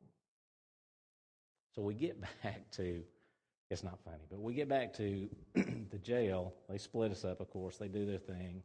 [1.74, 3.02] So we get back to,
[3.70, 6.54] it's not funny, but we get back to the jail.
[6.68, 7.76] They split us up, of course.
[7.76, 8.62] They do their thing.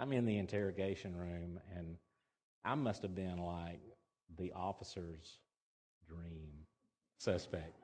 [0.00, 1.96] I'm in the interrogation room, and
[2.64, 3.80] I must have been like
[4.38, 5.38] the officer's
[6.08, 6.50] dream
[7.18, 7.76] suspect.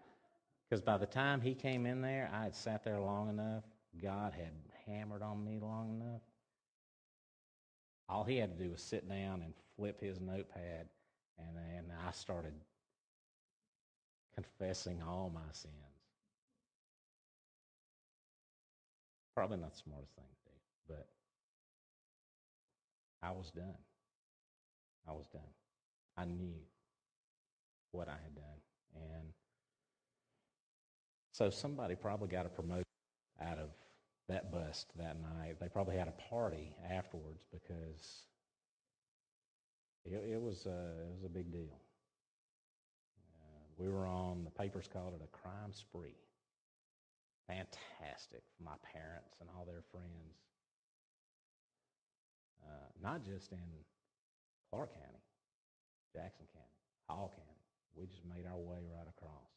[0.68, 3.64] Because by the time he came in there, I had sat there long enough.
[4.02, 4.52] God had
[4.86, 6.22] hammered on me long enough.
[8.08, 10.88] All he had to do was sit down and flip his notepad,
[11.38, 12.54] and then I started
[14.34, 15.74] confessing all my sins.
[19.38, 20.56] Probably not the smartest thing to do,
[20.88, 21.06] but
[23.22, 23.78] I was done.
[25.08, 25.42] I was done.
[26.16, 26.56] I knew
[27.92, 28.60] what I had done.
[28.96, 29.32] And
[31.30, 32.82] so somebody probably got a promotion
[33.40, 33.68] out of
[34.28, 35.60] that bust that night.
[35.60, 38.24] They probably had a party afterwards because
[40.04, 41.78] it, it was a, it was a big deal.
[43.40, 46.16] Uh, we were on the papers called it a crime spree.
[47.48, 50.36] Fantastic for my parents and all their friends.
[52.62, 53.58] Uh, not just in
[54.70, 55.24] Clark County,
[56.14, 56.76] Jackson County,
[57.08, 57.48] Hall County.
[57.96, 59.48] We just made our way right across.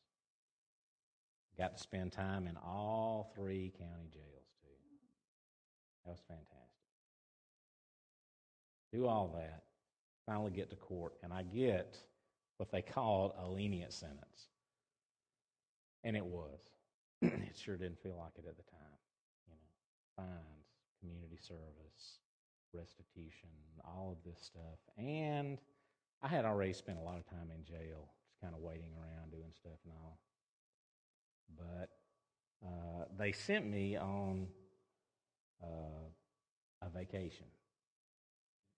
[1.58, 4.70] Got to spend time in all three county jails, too.
[6.06, 6.48] That was fantastic.
[8.94, 9.64] Do all that,
[10.26, 11.98] finally get to court, and I get
[12.58, 14.48] what they called a lenient sentence.
[16.04, 16.60] And it was.
[17.22, 19.00] It sure didn't feel like it at the time.
[19.48, 19.70] You know,
[20.16, 20.68] fines,
[21.00, 22.20] community service,
[22.74, 23.50] restitution,
[23.84, 24.80] all of this stuff.
[24.98, 25.60] And
[26.22, 29.32] I had already spent a lot of time in jail, just kind of waiting around
[29.32, 30.20] doing stuff and all.
[31.58, 31.90] But
[32.66, 34.48] uh, they sent me on
[35.64, 36.08] uh,
[36.82, 37.48] a vacation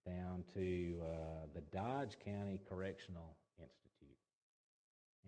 [0.06, 4.17] down to uh, the Dodge County Correctional Institute.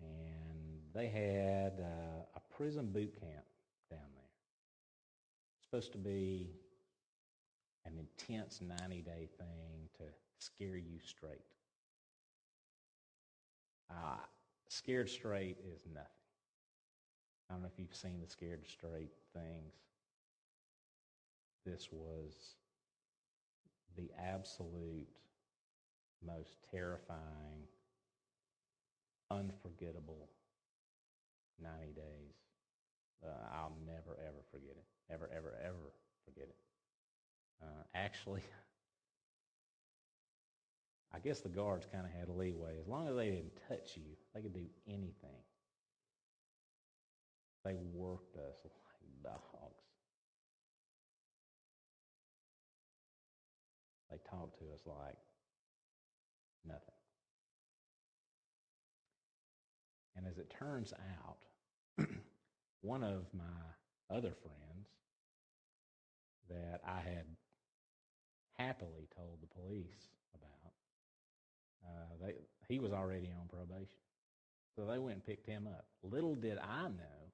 [0.00, 3.44] And they had uh, a prison boot camp
[3.90, 4.32] down there.
[5.58, 6.50] It's supposed to be
[7.84, 10.04] an intense 90 day thing to
[10.38, 11.44] scare you straight.
[13.90, 14.16] Uh,
[14.68, 16.06] scared straight is nothing.
[17.48, 19.74] I don't know if you've seen the scared straight things.
[21.64, 22.54] This was
[23.96, 25.08] the absolute
[26.26, 27.68] most terrifying,
[29.30, 30.28] unforgettable
[31.62, 32.45] 90 days.
[33.24, 34.84] Uh, I'll never, ever forget it.
[35.12, 35.92] Ever, ever, ever
[36.24, 36.56] forget it.
[37.62, 38.42] Uh, actually,
[41.14, 42.76] I guess the guards kind of had leeway.
[42.80, 45.42] As long as they didn't touch you, they could do anything.
[47.64, 48.72] They worked us like
[49.24, 49.82] dogs.
[54.08, 55.16] They talked to us like
[56.64, 56.94] nothing.
[60.16, 61.25] And as it turns out,
[62.86, 64.86] one of my other friends
[66.48, 67.26] that I had
[68.54, 70.72] happily told the police about,
[71.82, 72.34] uh, they,
[72.68, 73.98] he was already on probation.
[74.76, 75.86] So they went and picked him up.
[76.04, 77.26] Little did I know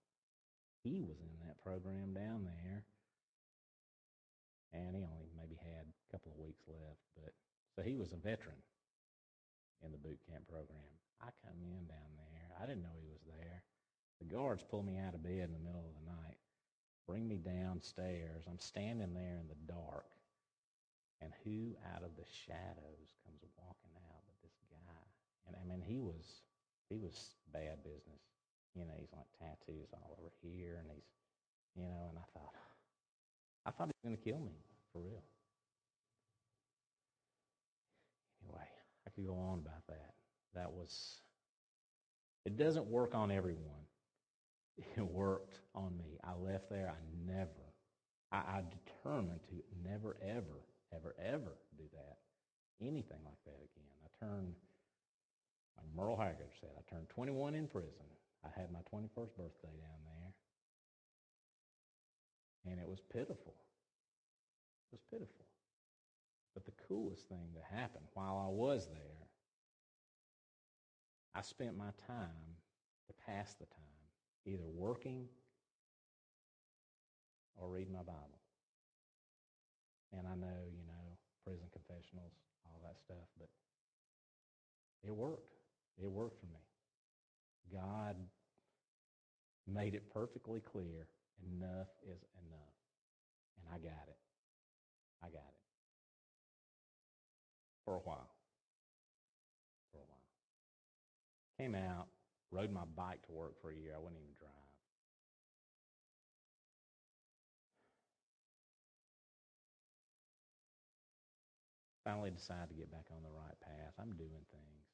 [0.82, 2.84] he was in that program down there.
[4.72, 7.04] And he only maybe had a couple of weeks left.
[7.12, 7.36] But
[7.76, 8.56] so he was a veteran
[9.84, 10.96] in the boot camp program.
[11.20, 12.56] I come in down there.
[12.56, 13.11] I didn't know he was.
[14.22, 16.38] The guards pull me out of bed in the middle of the night,
[17.08, 18.46] bring me downstairs.
[18.46, 20.06] I'm standing there in the dark.
[21.20, 25.02] And who out of the shadows comes walking out but this guy?
[25.46, 26.42] And I mean, he was
[26.88, 28.22] he was bad business.
[28.74, 31.10] You know, he's like tattoos all over here, and he's,
[31.76, 32.54] you know, and I thought,
[33.66, 34.56] I thought he was going to kill me
[34.92, 35.22] for real.
[38.44, 38.68] Anyway,
[39.06, 40.14] I could go on about that.
[40.54, 41.20] That was,
[42.44, 43.81] it doesn't work on everyone.
[44.96, 46.18] It worked on me.
[46.24, 46.92] I left there.
[46.92, 47.64] I never,
[48.30, 50.64] I, I determined to never, ever,
[50.94, 52.18] ever, ever do that.
[52.80, 53.92] Anything like that again.
[54.04, 54.54] I turned,
[55.76, 58.08] like Merle Haggard said, I turned 21 in prison.
[58.44, 60.32] I had my 21st birthday down there.
[62.72, 63.54] And it was pitiful.
[64.90, 65.46] It was pitiful.
[66.54, 69.26] But the coolest thing that happened while I was there,
[71.34, 72.58] I spent my time
[73.06, 73.91] to pass the time
[74.46, 75.26] either working
[77.56, 78.40] or reading my Bible.
[80.12, 82.32] And I know, you know, prison confessionals,
[82.66, 83.48] all that stuff, but
[85.04, 85.52] it worked.
[86.02, 86.60] It worked for me.
[87.72, 88.16] God
[89.66, 91.06] made it perfectly clear
[91.42, 92.76] enough is enough.
[93.56, 94.18] And I got it.
[95.22, 95.60] I got it.
[97.84, 98.30] For a while.
[99.92, 100.26] For a while.
[101.58, 102.06] Came out,
[102.50, 103.92] rode my bike to work for a year.
[103.94, 104.31] I wouldn't even
[112.04, 113.94] Finally decided to get back on the right path.
[113.98, 114.84] I'm doing things.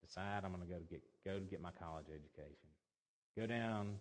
[0.00, 2.68] Decide I'm going to go to get go to get my college education.
[3.36, 3.96] Go down,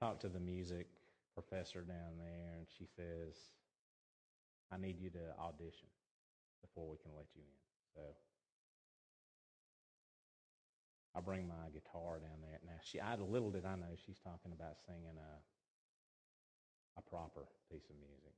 [0.00, 0.86] talk to the music
[1.32, 3.34] professor down there, and she says,
[4.70, 5.88] "I need you to audition
[6.60, 7.60] before we can let you in."
[7.94, 8.02] So
[11.16, 12.60] I bring my guitar down there.
[12.66, 15.40] Now, she, I little did I know she's talking about singing a
[16.98, 18.32] a proper piece of music.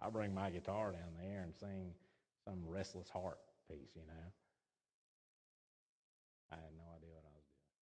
[0.00, 1.94] I, bring my guitar down there and sing
[2.44, 3.38] some restless heart
[3.70, 4.26] piece, you know.
[6.50, 7.78] I had no idea what I was doing,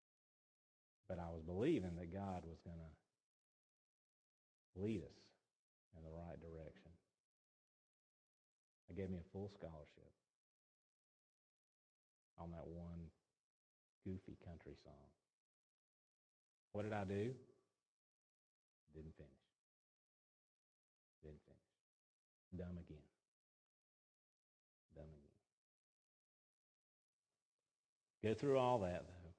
[1.08, 2.92] but I was believing that God was going to
[4.82, 5.20] lead us
[5.96, 6.92] in the right direction.
[8.90, 10.12] I gave me a full scholarship
[12.40, 13.12] on that one
[14.06, 15.10] goofy country song.
[16.74, 17.34] What did I do?
[28.28, 29.32] Go through all that, though.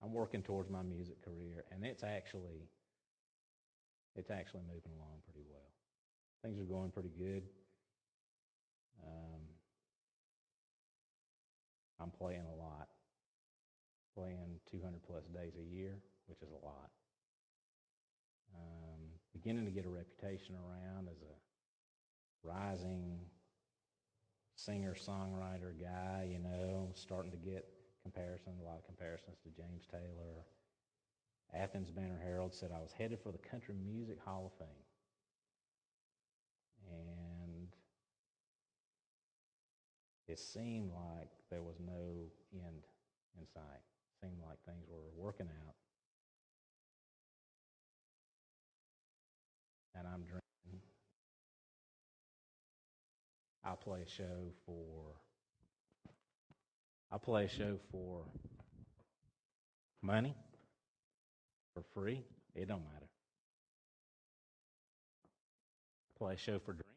[0.00, 2.70] I'm working towards my music career, and it's actually
[4.14, 5.72] it's actually moving along pretty well.
[6.40, 7.42] Things are going pretty good.
[9.02, 9.40] Um,
[11.98, 12.86] I'm playing a lot,
[14.16, 15.98] playing 200 plus days a year,
[16.28, 16.90] which is a lot.
[18.54, 19.00] Um,
[19.32, 23.18] beginning to get a reputation around as a rising
[24.64, 27.66] singer songwriter guy, you know, starting to get
[28.02, 30.46] comparisons, a lot of comparisons to James Taylor.
[31.54, 34.84] Athens Banner Herald said I was headed for the Country Music Hall of Fame.
[36.90, 37.68] And
[40.28, 42.84] it seemed like there was no end
[43.38, 43.62] in sight.
[43.84, 45.74] It seemed like things were working out.
[49.94, 50.40] And I'm drinking.
[53.64, 55.14] I play a show for
[57.10, 58.24] I play a show for
[60.02, 60.34] money,
[61.72, 62.24] for free.
[62.54, 63.06] It don't matter.
[66.18, 66.90] Play a show for drinks,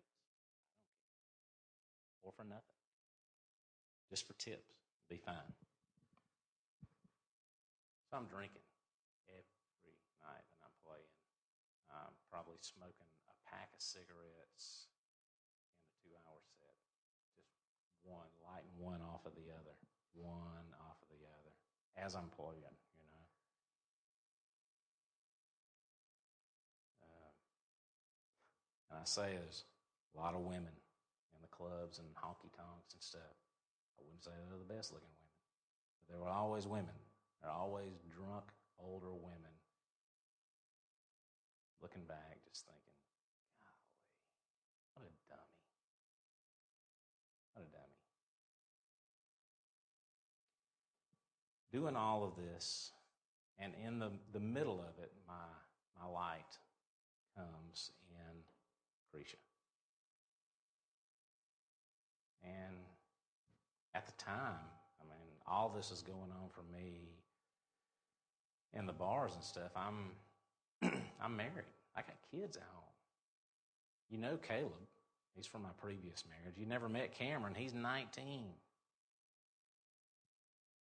[2.24, 2.62] or for nothing.
[4.10, 4.74] Just for tips.
[5.10, 5.54] Be fine.
[8.10, 8.64] So I'm drinking
[9.28, 11.14] every night that I'm playing.
[11.92, 14.88] I'm probably smoking a pack of cigarettes
[15.76, 16.76] in a two hour set.
[17.36, 17.52] Just
[18.78, 19.76] one, off of the other,
[20.14, 21.54] one off of the other
[21.98, 23.26] as I'm playing, you know.
[27.02, 27.36] Um,
[28.92, 29.66] and I say there's
[30.14, 30.74] a lot of women
[31.34, 33.36] in the clubs and honky tonks and stuff.
[33.98, 35.42] I wouldn't say they're the best looking women,
[36.02, 36.94] but there were always women.
[37.42, 38.46] There are always drunk
[38.78, 39.58] older women
[41.82, 42.98] looking back, just thinking,
[43.62, 43.94] golly,
[44.94, 45.62] what a dummy.
[47.54, 47.98] What a dummy.
[51.78, 52.90] Doing all of this,
[53.60, 55.34] and in the, the middle of it, my,
[56.02, 56.58] my light
[57.36, 58.36] comes in
[59.14, 59.36] Cretia.
[62.44, 62.78] And
[63.94, 64.66] at the time,
[65.00, 67.12] I mean, all this is going on for me
[68.74, 69.70] in the bars and stuff.
[69.76, 70.14] I'm
[71.22, 71.70] I'm married.
[71.96, 72.94] I got kids at home.
[74.10, 74.72] You know Caleb.
[75.36, 76.58] He's from my previous marriage.
[76.58, 77.54] You never met Cameron.
[77.56, 78.46] He's 19.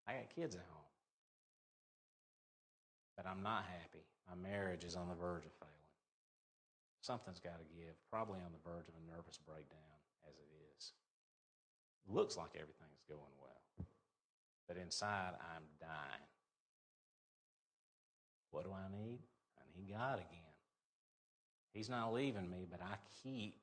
[0.08, 0.75] I got kids at home.
[3.16, 4.04] But I'm not happy.
[4.28, 5.72] My marriage is on the verge of failing.
[7.02, 10.94] Something's got to give, probably on the verge of a nervous breakdown as it is.
[12.08, 13.86] Looks like everything's going well.
[14.68, 16.28] But inside, I'm dying.
[18.52, 19.20] What do I need?
[19.60, 20.56] I need God again.
[21.74, 23.60] He's not leaving me, but I keep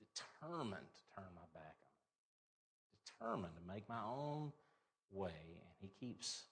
[0.00, 4.52] determined to turn my back on him, determined to make my own
[5.12, 6.44] way, and he keeps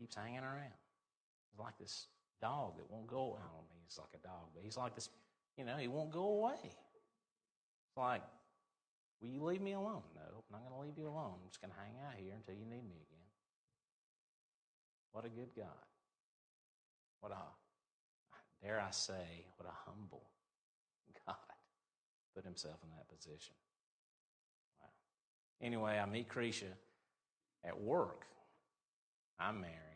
[0.00, 0.72] keeps hanging around.
[1.52, 2.06] He's like this
[2.40, 3.36] dog that won't go.
[3.36, 3.40] Away.
[3.44, 5.10] I don't mean he's like a dog, but he's like this.
[5.58, 6.56] You know, he won't go away.
[6.64, 8.22] It's like,
[9.20, 10.02] will you leave me alone?
[10.14, 11.34] No, I'm not going to leave you alone.
[11.36, 13.28] I'm just going to hang out here until you need me again.
[15.12, 15.84] What a good God.
[17.20, 20.22] What a, dare I say, what a humble
[21.26, 21.36] God
[22.34, 23.54] put himself in that position.
[24.80, 24.88] Wow.
[25.60, 26.72] Anyway, I meet Cretia
[27.64, 28.24] at work.
[29.38, 29.89] I'm married.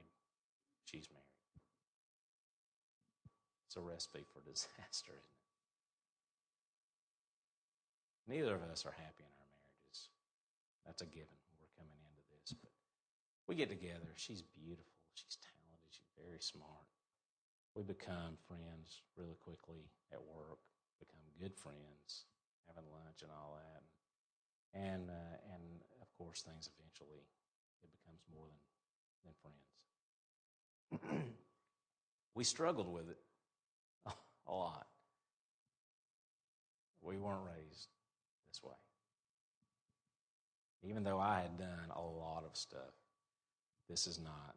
[0.95, 1.59] She's married.
[3.67, 5.51] It's a recipe for disaster, isn't it?
[8.31, 10.15] Neither of us are happy in our marriages.
[10.87, 11.35] That's a given.
[11.59, 12.71] We're coming into this, but
[13.51, 14.15] we get together.
[14.15, 14.95] She's beautiful.
[15.19, 15.91] She's talented.
[15.91, 16.87] She's very smart.
[17.75, 20.63] We become friends really quickly at work.
[21.03, 22.31] Become good friends,
[22.71, 23.83] having lunch and all that,
[24.79, 27.27] and uh, and of course things eventually
[27.83, 28.63] it becomes more than
[29.27, 29.75] than friends.
[32.35, 33.19] We struggled with it
[34.47, 34.87] a lot.
[37.03, 37.89] We weren't raised
[38.51, 38.75] this way.
[40.83, 42.93] Even though I had done a lot of stuff,
[43.89, 44.55] this is not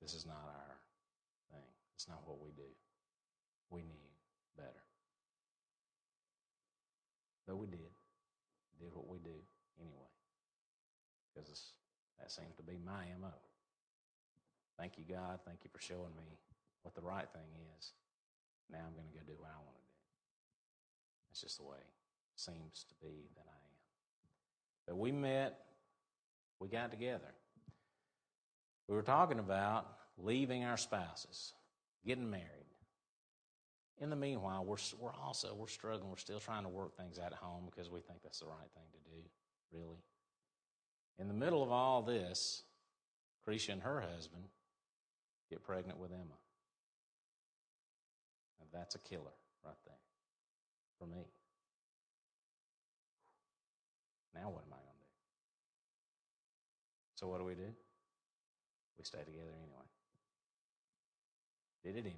[0.00, 0.76] this is not our
[1.50, 1.68] thing.
[1.94, 2.68] It's not what we do.
[3.70, 4.06] We knew
[4.56, 4.84] better.
[7.46, 7.94] But we did.
[8.78, 9.34] Did what we do
[9.80, 10.12] anyway.
[11.34, 11.72] Because
[12.18, 13.32] that seems to be my MO.
[14.78, 15.40] Thank you, God.
[15.44, 16.38] Thank you for showing me
[16.82, 17.92] what the right thing is.
[18.70, 19.96] Now I'm going to go do what I want to do.
[21.28, 23.76] That's just the way it seems to be that I am.
[24.86, 25.58] But we met,
[26.60, 27.34] we got together.
[28.88, 29.86] We were talking about
[30.18, 31.52] leaving our spouses,
[32.06, 32.44] getting married.
[33.98, 36.10] In the meanwhile, we're, we're also we're struggling.
[36.10, 38.70] We're still trying to work things out at home because we think that's the right
[38.74, 39.22] thing to do,
[39.72, 40.02] really.
[41.18, 42.62] In the middle of all this,
[43.46, 44.44] Cretia and her husband
[45.50, 46.38] get pregnant with Emma.
[48.60, 49.34] Now that's a killer
[49.64, 49.94] right there
[50.98, 51.24] for me.
[54.34, 55.12] Now what am I going to do?
[57.14, 57.72] So what do we do?
[58.98, 59.86] We stay together anyway.
[61.84, 62.14] Did it anyway.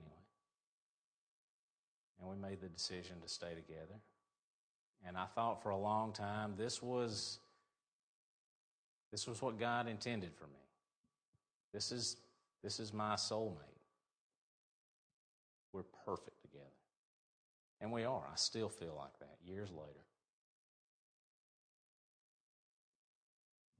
[2.20, 3.94] And we made the decision to stay together.
[5.06, 7.38] And I thought for a long time this was
[9.10, 10.60] this was what God intended for me.
[11.72, 12.16] This is
[12.62, 13.56] this is my soulmate.
[15.72, 16.64] We're perfect together.
[17.80, 18.22] And we are.
[18.30, 20.04] I still feel like that years later.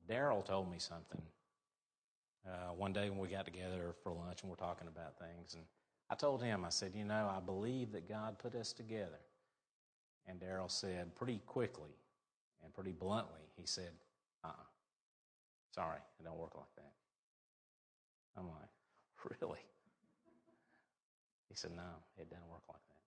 [0.09, 1.20] Daryl told me something
[2.47, 5.55] uh, one day when we got together for lunch and we're talking about things.
[5.55, 5.64] And
[6.09, 9.20] I told him, I said, You know, I believe that God put us together.
[10.26, 11.97] And Daryl said pretty quickly
[12.62, 13.91] and pretty bluntly, he said,
[14.45, 14.53] Uh uh-uh.
[14.53, 14.64] uh
[15.74, 16.97] Sorry, it don't work like that.
[18.39, 18.70] I'm like,
[19.41, 19.64] Really?
[21.49, 23.03] He said, No, it doesn't work like that.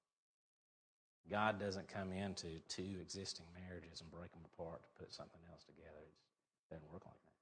[1.29, 5.63] God doesn't come into two existing marriages and break them apart to put something else
[5.63, 6.03] together.
[6.03, 7.39] It doesn't work like that.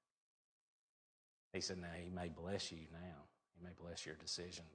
[1.56, 3.26] He said, Now, He may bless you now.
[3.56, 4.70] He may bless your decisions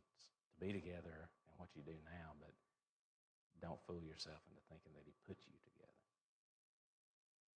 [0.52, 2.52] to be together and what you do now, but
[3.62, 5.96] don't fool yourself into thinking that He put you together.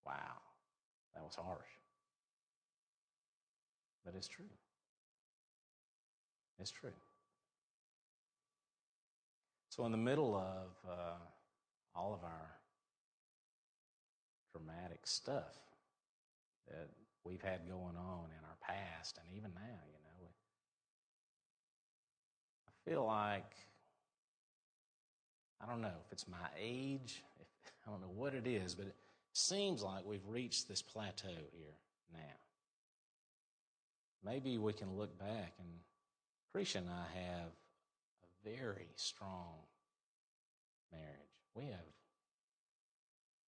[0.06, 0.38] Wow,
[1.16, 1.74] that was harsh.
[4.06, 4.52] But it's true.
[6.60, 6.92] It's true.
[9.70, 11.20] So, in the middle of uh,
[11.96, 12.58] all of our
[14.52, 15.54] dramatic stuff
[16.68, 16.90] that
[17.24, 20.30] we've had going on in our past and even now, you know,
[22.68, 23.54] I feel like,
[25.62, 27.48] I don't know if it's my age, if,
[27.88, 28.96] I don't know what it is, but it
[29.34, 31.76] seems like we've reached this plateau here
[32.12, 32.20] now.
[34.26, 35.70] Maybe we can look back and
[36.56, 37.52] Cretia and I have
[38.24, 39.66] a very strong
[40.92, 41.06] marriage.
[41.54, 41.86] We have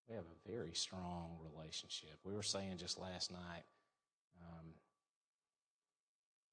[0.08, 2.18] we have a very strong relationship.
[2.24, 3.64] We were saying just last night,
[4.42, 4.74] um,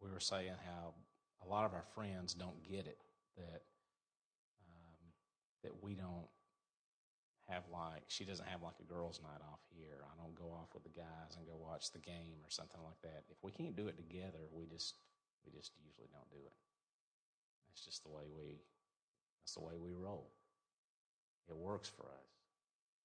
[0.02, 0.92] we were saying how
[1.44, 2.98] a lot of our friends don't get it
[3.36, 3.62] that
[4.60, 5.06] um,
[5.62, 6.28] that we don't
[7.48, 10.04] have like she doesn't have like a girls' night off here.
[10.04, 13.00] I don't go off with the guys and go watch the game or something like
[13.02, 13.24] that.
[13.30, 14.94] If we can't do it together, we just
[15.46, 16.56] we just usually don't do it.
[17.68, 18.58] That's just the way we
[19.42, 20.26] that's the way we roll.
[21.48, 22.28] It works for us.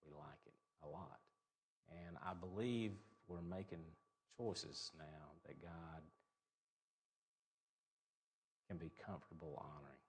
[0.03, 1.19] We like it a lot.
[1.91, 2.91] And I believe
[3.27, 3.85] we're making
[4.37, 6.01] choices now that God
[8.67, 10.01] can be comfortable honoring.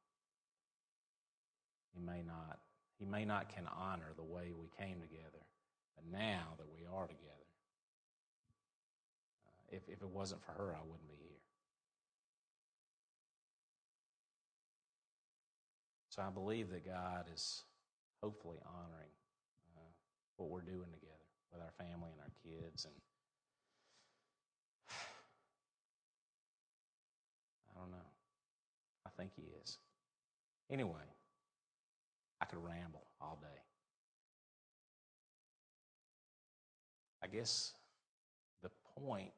[1.93, 2.59] He may not
[2.99, 5.43] he may not can honor the way we came together,
[5.97, 7.51] but now that we are together,
[9.45, 11.32] uh, if, if it wasn't for her, I wouldn't be here.
[16.13, 17.63] So I believe that God is
[18.23, 19.15] hopefully honoring
[19.75, 19.81] uh,
[20.37, 22.93] what we're doing together with our family and our kids and
[27.75, 28.11] I don't know.
[29.07, 29.79] I think he is.
[30.71, 31.09] Anyway,
[32.43, 33.63] I could ramble all day.
[37.25, 37.73] I guess
[38.63, 39.33] the point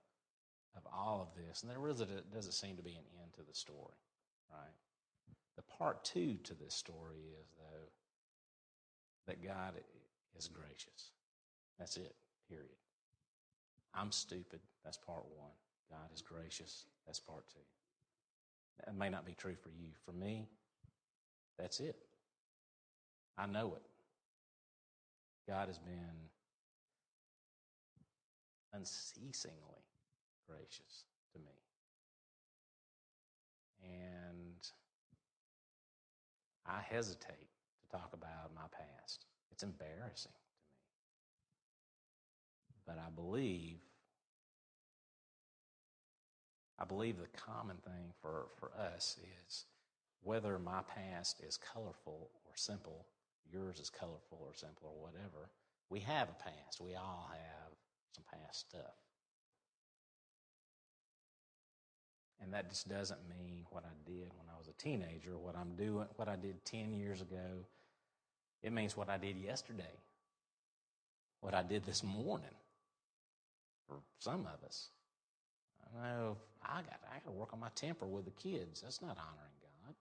[0.77, 3.55] of all of this, and there really doesn't seem to be an end to the
[3.55, 3.95] story,
[4.51, 4.75] right?
[5.57, 7.89] The part two to this story is, though,
[9.27, 9.75] that God
[10.37, 11.13] is gracious.
[11.79, 12.15] That's it,
[12.49, 12.69] period.
[13.95, 14.61] I'm stupid.
[14.85, 15.53] That's part one.
[15.91, 16.87] God is gracious.
[17.07, 17.61] That's part two.
[18.85, 19.89] That may not be true for you.
[20.05, 20.49] For me,
[21.59, 21.97] that's it.
[23.39, 23.83] I know it.
[25.49, 26.29] God has been
[28.73, 29.85] unceasingly
[30.49, 31.55] gracious to me.
[33.83, 34.67] And
[36.67, 37.49] I hesitate
[37.83, 39.27] to talk about my past.
[39.51, 40.57] It's embarrassing to me.
[42.87, 43.79] But I believe
[46.79, 49.67] I believe the common thing for, for us is
[50.23, 53.07] whether my past is colorful or simple,
[53.51, 55.51] yours is colorful or simple or whatever,
[55.89, 56.81] we have a past.
[56.81, 57.73] We all have
[58.13, 58.97] some past stuff.
[62.41, 64.44] And that just doesn't mean what I did when
[64.79, 67.67] teenager, what I'm doing, what I did 10 years ago.
[68.63, 70.01] It means what I did yesterday,
[71.41, 72.55] what I did this morning
[73.87, 74.89] for some of us.
[75.85, 78.81] I know I got I got to work on my temper with the kids.
[78.81, 79.95] That's not honoring God.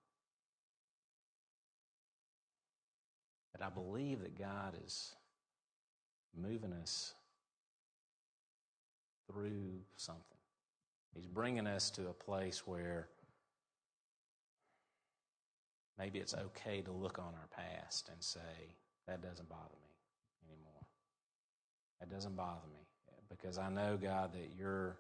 [3.51, 5.13] But I believe that God is
[6.36, 7.13] moving us
[9.32, 10.24] through something.
[11.13, 13.07] He's bringing us to a place where
[15.98, 18.76] maybe it's okay to look on our past and say,
[19.08, 20.88] that doesn't bother me anymore.
[22.00, 22.84] That doesn't bother me
[23.30, 24.98] because I know, God, that you're,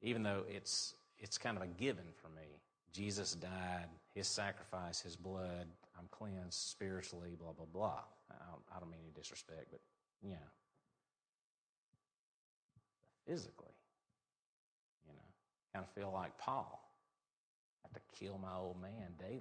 [0.00, 2.60] even though it's, it's kind of a given for me,
[2.92, 5.66] Jesus died, his sacrifice, his blood,
[5.98, 8.00] I'm cleansed spiritually, blah, blah, blah.
[8.30, 9.80] I don't, I don't mean any disrespect, but,
[10.22, 10.36] you know,
[13.26, 13.74] physically,
[15.06, 15.20] you know,
[15.72, 16.81] kind of feel like Paul.
[17.84, 19.40] Have to kill my old man daily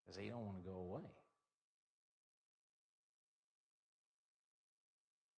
[0.00, 1.10] because he don't want to go away.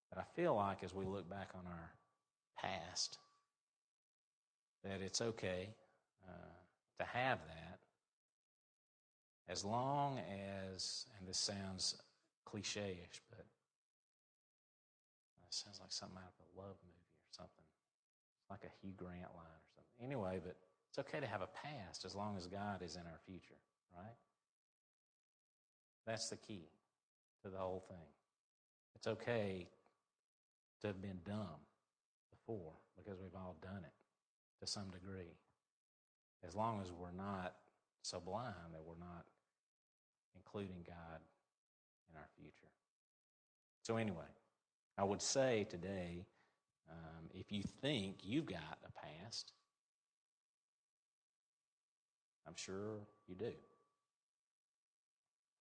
[0.09, 1.93] But I feel like as we look back on our
[2.59, 3.19] past,
[4.85, 5.69] that it's okay
[6.29, 6.53] uh,
[6.99, 7.79] to have that
[9.51, 10.21] as long
[10.73, 11.97] as, and this sounds
[12.45, 13.47] cliche ish, but it
[15.51, 17.65] sounds like something out of a love movie or something.
[18.41, 19.50] It's like a Hugh Grant line.
[20.03, 20.57] Anyway, but
[20.89, 23.59] it's okay to have a past as long as God is in our future,
[23.97, 24.17] right?
[26.07, 26.69] That's the key
[27.45, 28.09] to the whole thing.
[28.95, 29.69] It's okay
[30.81, 31.61] to have been dumb
[32.31, 33.93] before because we've all done it
[34.61, 35.37] to some degree.
[36.47, 37.55] As long as we're not
[38.03, 39.27] so blind that we're not
[40.35, 41.21] including God
[42.11, 42.73] in our future.
[43.83, 44.31] So, anyway,
[44.97, 46.25] I would say today
[46.91, 49.53] um, if you think you've got a past,
[52.51, 52.99] I'm sure
[53.29, 53.53] you do.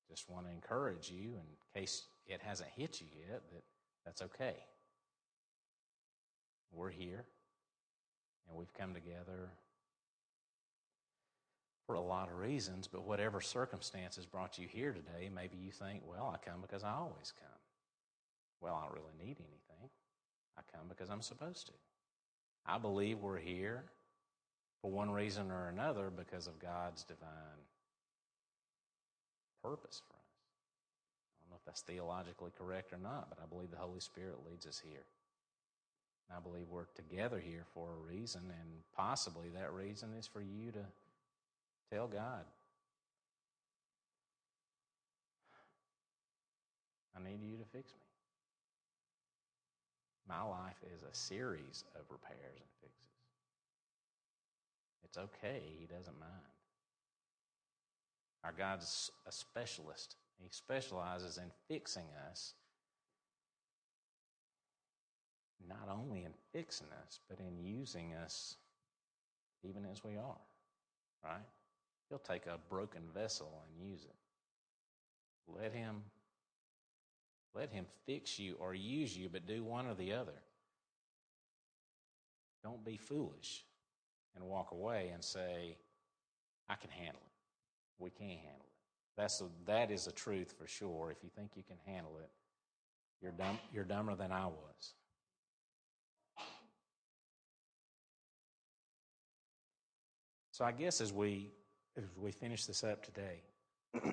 [0.10, 3.62] Just want to encourage you, in case it hasn't hit you yet, that
[4.04, 4.56] that's okay.
[6.72, 7.26] We're here,
[8.48, 9.52] and we've come together
[11.86, 16.02] for a lot of reasons, but whatever circumstances brought you here today, maybe you think,
[16.10, 17.60] well, I come because I always come.
[18.62, 19.90] Well, I don't really need anything.
[20.58, 21.74] I come because I'm supposed to.
[22.66, 23.84] I believe we're here
[24.82, 27.30] for one reason or another because of God's divine
[29.64, 30.30] purpose for us.
[31.36, 34.38] I don't know if that's theologically correct or not, but I believe the Holy Spirit
[34.50, 35.06] leads us here.
[36.30, 40.42] And I believe we're together here for a reason, and possibly that reason is for
[40.42, 40.86] you to
[41.92, 42.46] tell God,
[47.18, 48.00] I need you to fix me.
[50.28, 52.99] My life is a series of repairs and fixes.
[55.10, 56.32] It's okay, He doesn't mind.
[58.44, 60.16] Our God's a specialist.
[60.42, 62.54] He specializes in fixing us,
[65.68, 68.56] not only in fixing us, but in using us
[69.68, 70.42] even as we are,
[71.24, 71.46] right?
[72.08, 74.16] He'll take a broken vessel and use it.
[75.48, 76.04] Let Him
[77.56, 80.40] let him fix you or use you, but do one or the other.
[82.64, 83.64] Don't be foolish
[84.36, 85.78] and walk away and say,
[86.70, 88.04] I can handle it.
[88.04, 89.18] We can't handle it.
[89.18, 91.12] That's a, that is a truth for sure.
[91.12, 92.30] If you think you can handle it,
[93.22, 94.94] you're, dumb, you're dumber than I was.
[100.60, 101.54] So I guess as we
[101.96, 103.42] as we finish this up today,
[103.96, 104.12] I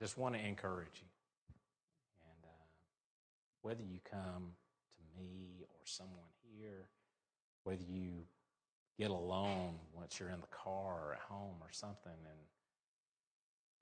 [0.00, 1.08] just want to encourage you
[2.24, 2.64] And uh,
[3.60, 4.52] whether you come
[4.96, 6.88] to me or someone here,
[7.64, 8.24] whether you
[8.98, 12.38] get alone once you're in the car or at home or something and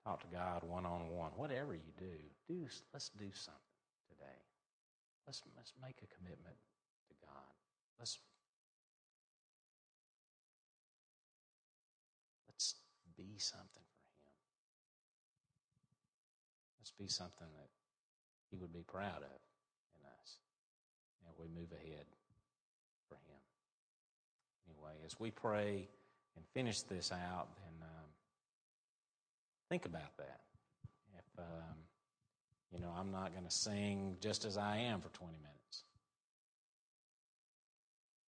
[0.03, 4.39] talk to God one on one, whatever you do, do let's do something today.
[5.25, 6.57] let's, let's make a commitment
[7.07, 7.53] to God.
[7.99, 8.19] Let's,
[12.47, 12.75] let's
[13.15, 14.35] be something for Him.
[16.79, 17.69] Let's be something that
[18.49, 19.39] He would be proud of
[19.95, 20.37] in us.
[21.25, 22.05] And we move ahead.
[25.05, 25.87] As we pray
[26.35, 28.05] and finish this out, then um,
[29.69, 30.41] think about that.
[31.17, 31.75] If, um,
[32.71, 35.83] you know, I'm not going to sing just as I am for 20 minutes.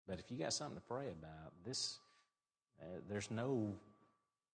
[0.07, 1.99] But if you got something to pray about, this,
[2.81, 3.73] uh, there's no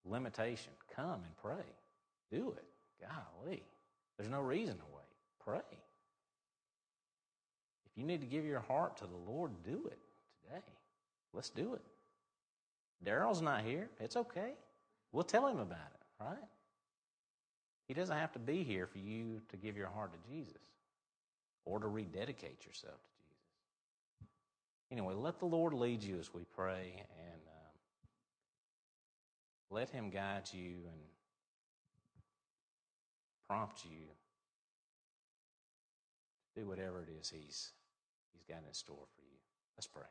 [0.05, 0.73] limitation.
[0.95, 1.67] Come and pray.
[2.31, 2.65] Do it.
[3.01, 3.63] Golly.
[4.17, 5.05] There's no reason to wait.
[5.45, 5.79] Pray.
[7.87, 9.99] If you need to give your heart to the Lord, do it
[10.47, 10.63] today.
[11.33, 11.83] Let's do it.
[13.05, 13.89] Daryl's not here.
[13.99, 14.53] It's okay.
[15.13, 16.37] We'll tell him about it, right?
[17.89, 20.63] He doesn't have to be here for you to give your heart to Jesus
[21.65, 23.31] or to rededicate yourself to Jesus.
[24.93, 27.73] Anyway, let the Lord lead you as we pray and um,
[29.71, 31.01] let Him guide you and
[33.49, 34.07] prompt you
[36.55, 37.73] to do whatever it is He's,
[38.33, 39.39] he's got in store for you.
[39.77, 40.03] Let's pray.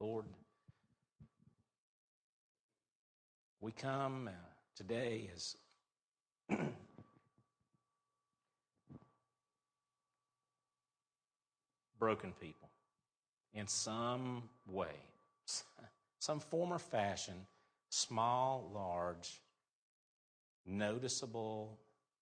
[0.00, 0.26] Lord,
[3.60, 4.30] we come uh,
[4.74, 5.56] today as
[11.98, 12.70] broken people
[13.52, 14.96] in some way,
[16.18, 17.34] some form or fashion,
[17.90, 19.42] small, large,
[20.64, 21.78] noticeable,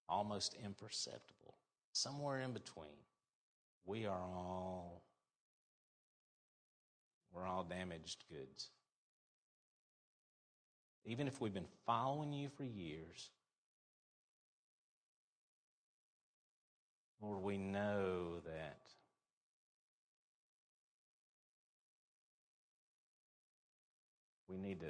[0.09, 1.55] almost imperceptible,
[1.93, 2.89] somewhere in between.
[3.85, 5.03] We are all
[7.33, 8.71] we're all damaged goods.
[11.09, 13.31] Even if we've been following you for years,
[17.23, 18.77] Lord, we know that
[24.49, 24.87] we need to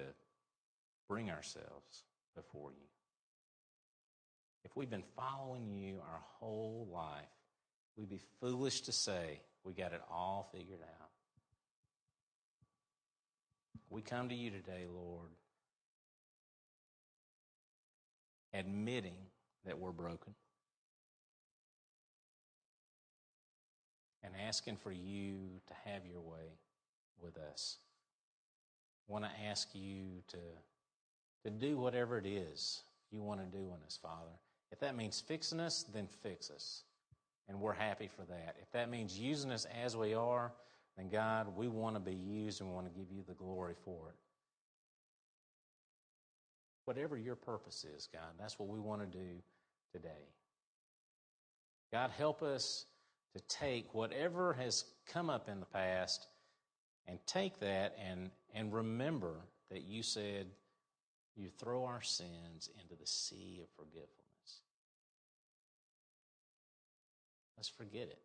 [1.08, 2.02] bring ourselves
[2.34, 2.88] before you.
[4.64, 7.26] If we've been following you our whole life,
[7.96, 11.10] we'd be foolish to say we got it all figured out.
[13.88, 15.28] We come to you today, Lord,
[18.52, 19.16] admitting
[19.64, 20.34] that we're broken
[24.22, 25.36] and asking for you
[25.66, 26.58] to have your way
[27.22, 27.78] with us.
[29.08, 30.38] I want to ask you to,
[31.44, 34.32] to do whatever it is you want to do in us, Father.
[34.70, 36.82] If that means fixing us, then fix us.
[37.48, 38.56] And we're happy for that.
[38.60, 40.52] If that means using us as we are,
[40.98, 43.74] then God, we want to be used and we want to give you the glory
[43.84, 44.16] for it.
[46.88, 49.42] Whatever your purpose is, God, that's what we want to do
[49.92, 50.32] today.
[51.92, 52.86] God, help us
[53.36, 56.28] to take whatever has come up in the past
[57.06, 59.34] and take that and, and remember
[59.70, 60.46] that you said
[61.36, 64.62] you throw our sins into the sea of forgetfulness.
[67.58, 68.22] Let's forget it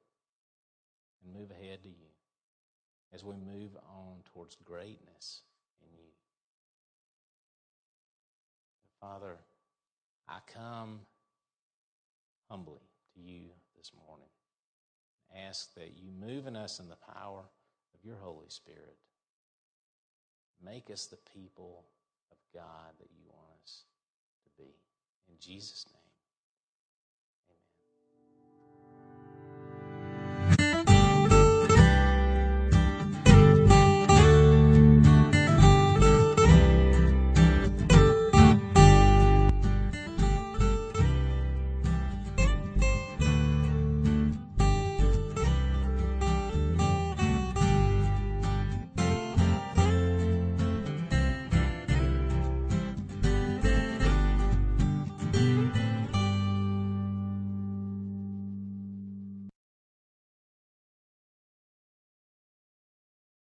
[1.22, 2.14] and move ahead to you
[3.14, 5.42] as we move on towards greatness
[5.82, 6.13] in you.
[9.04, 9.36] Father,
[10.30, 11.02] I come
[12.50, 12.80] humbly
[13.14, 14.30] to you this morning.
[15.46, 17.42] Ask that you move in us in the power
[17.94, 18.96] of your Holy Spirit.
[20.64, 21.84] Make us the people
[22.32, 23.84] of God that you want us
[24.46, 24.70] to be.
[25.28, 26.03] In Jesus' name.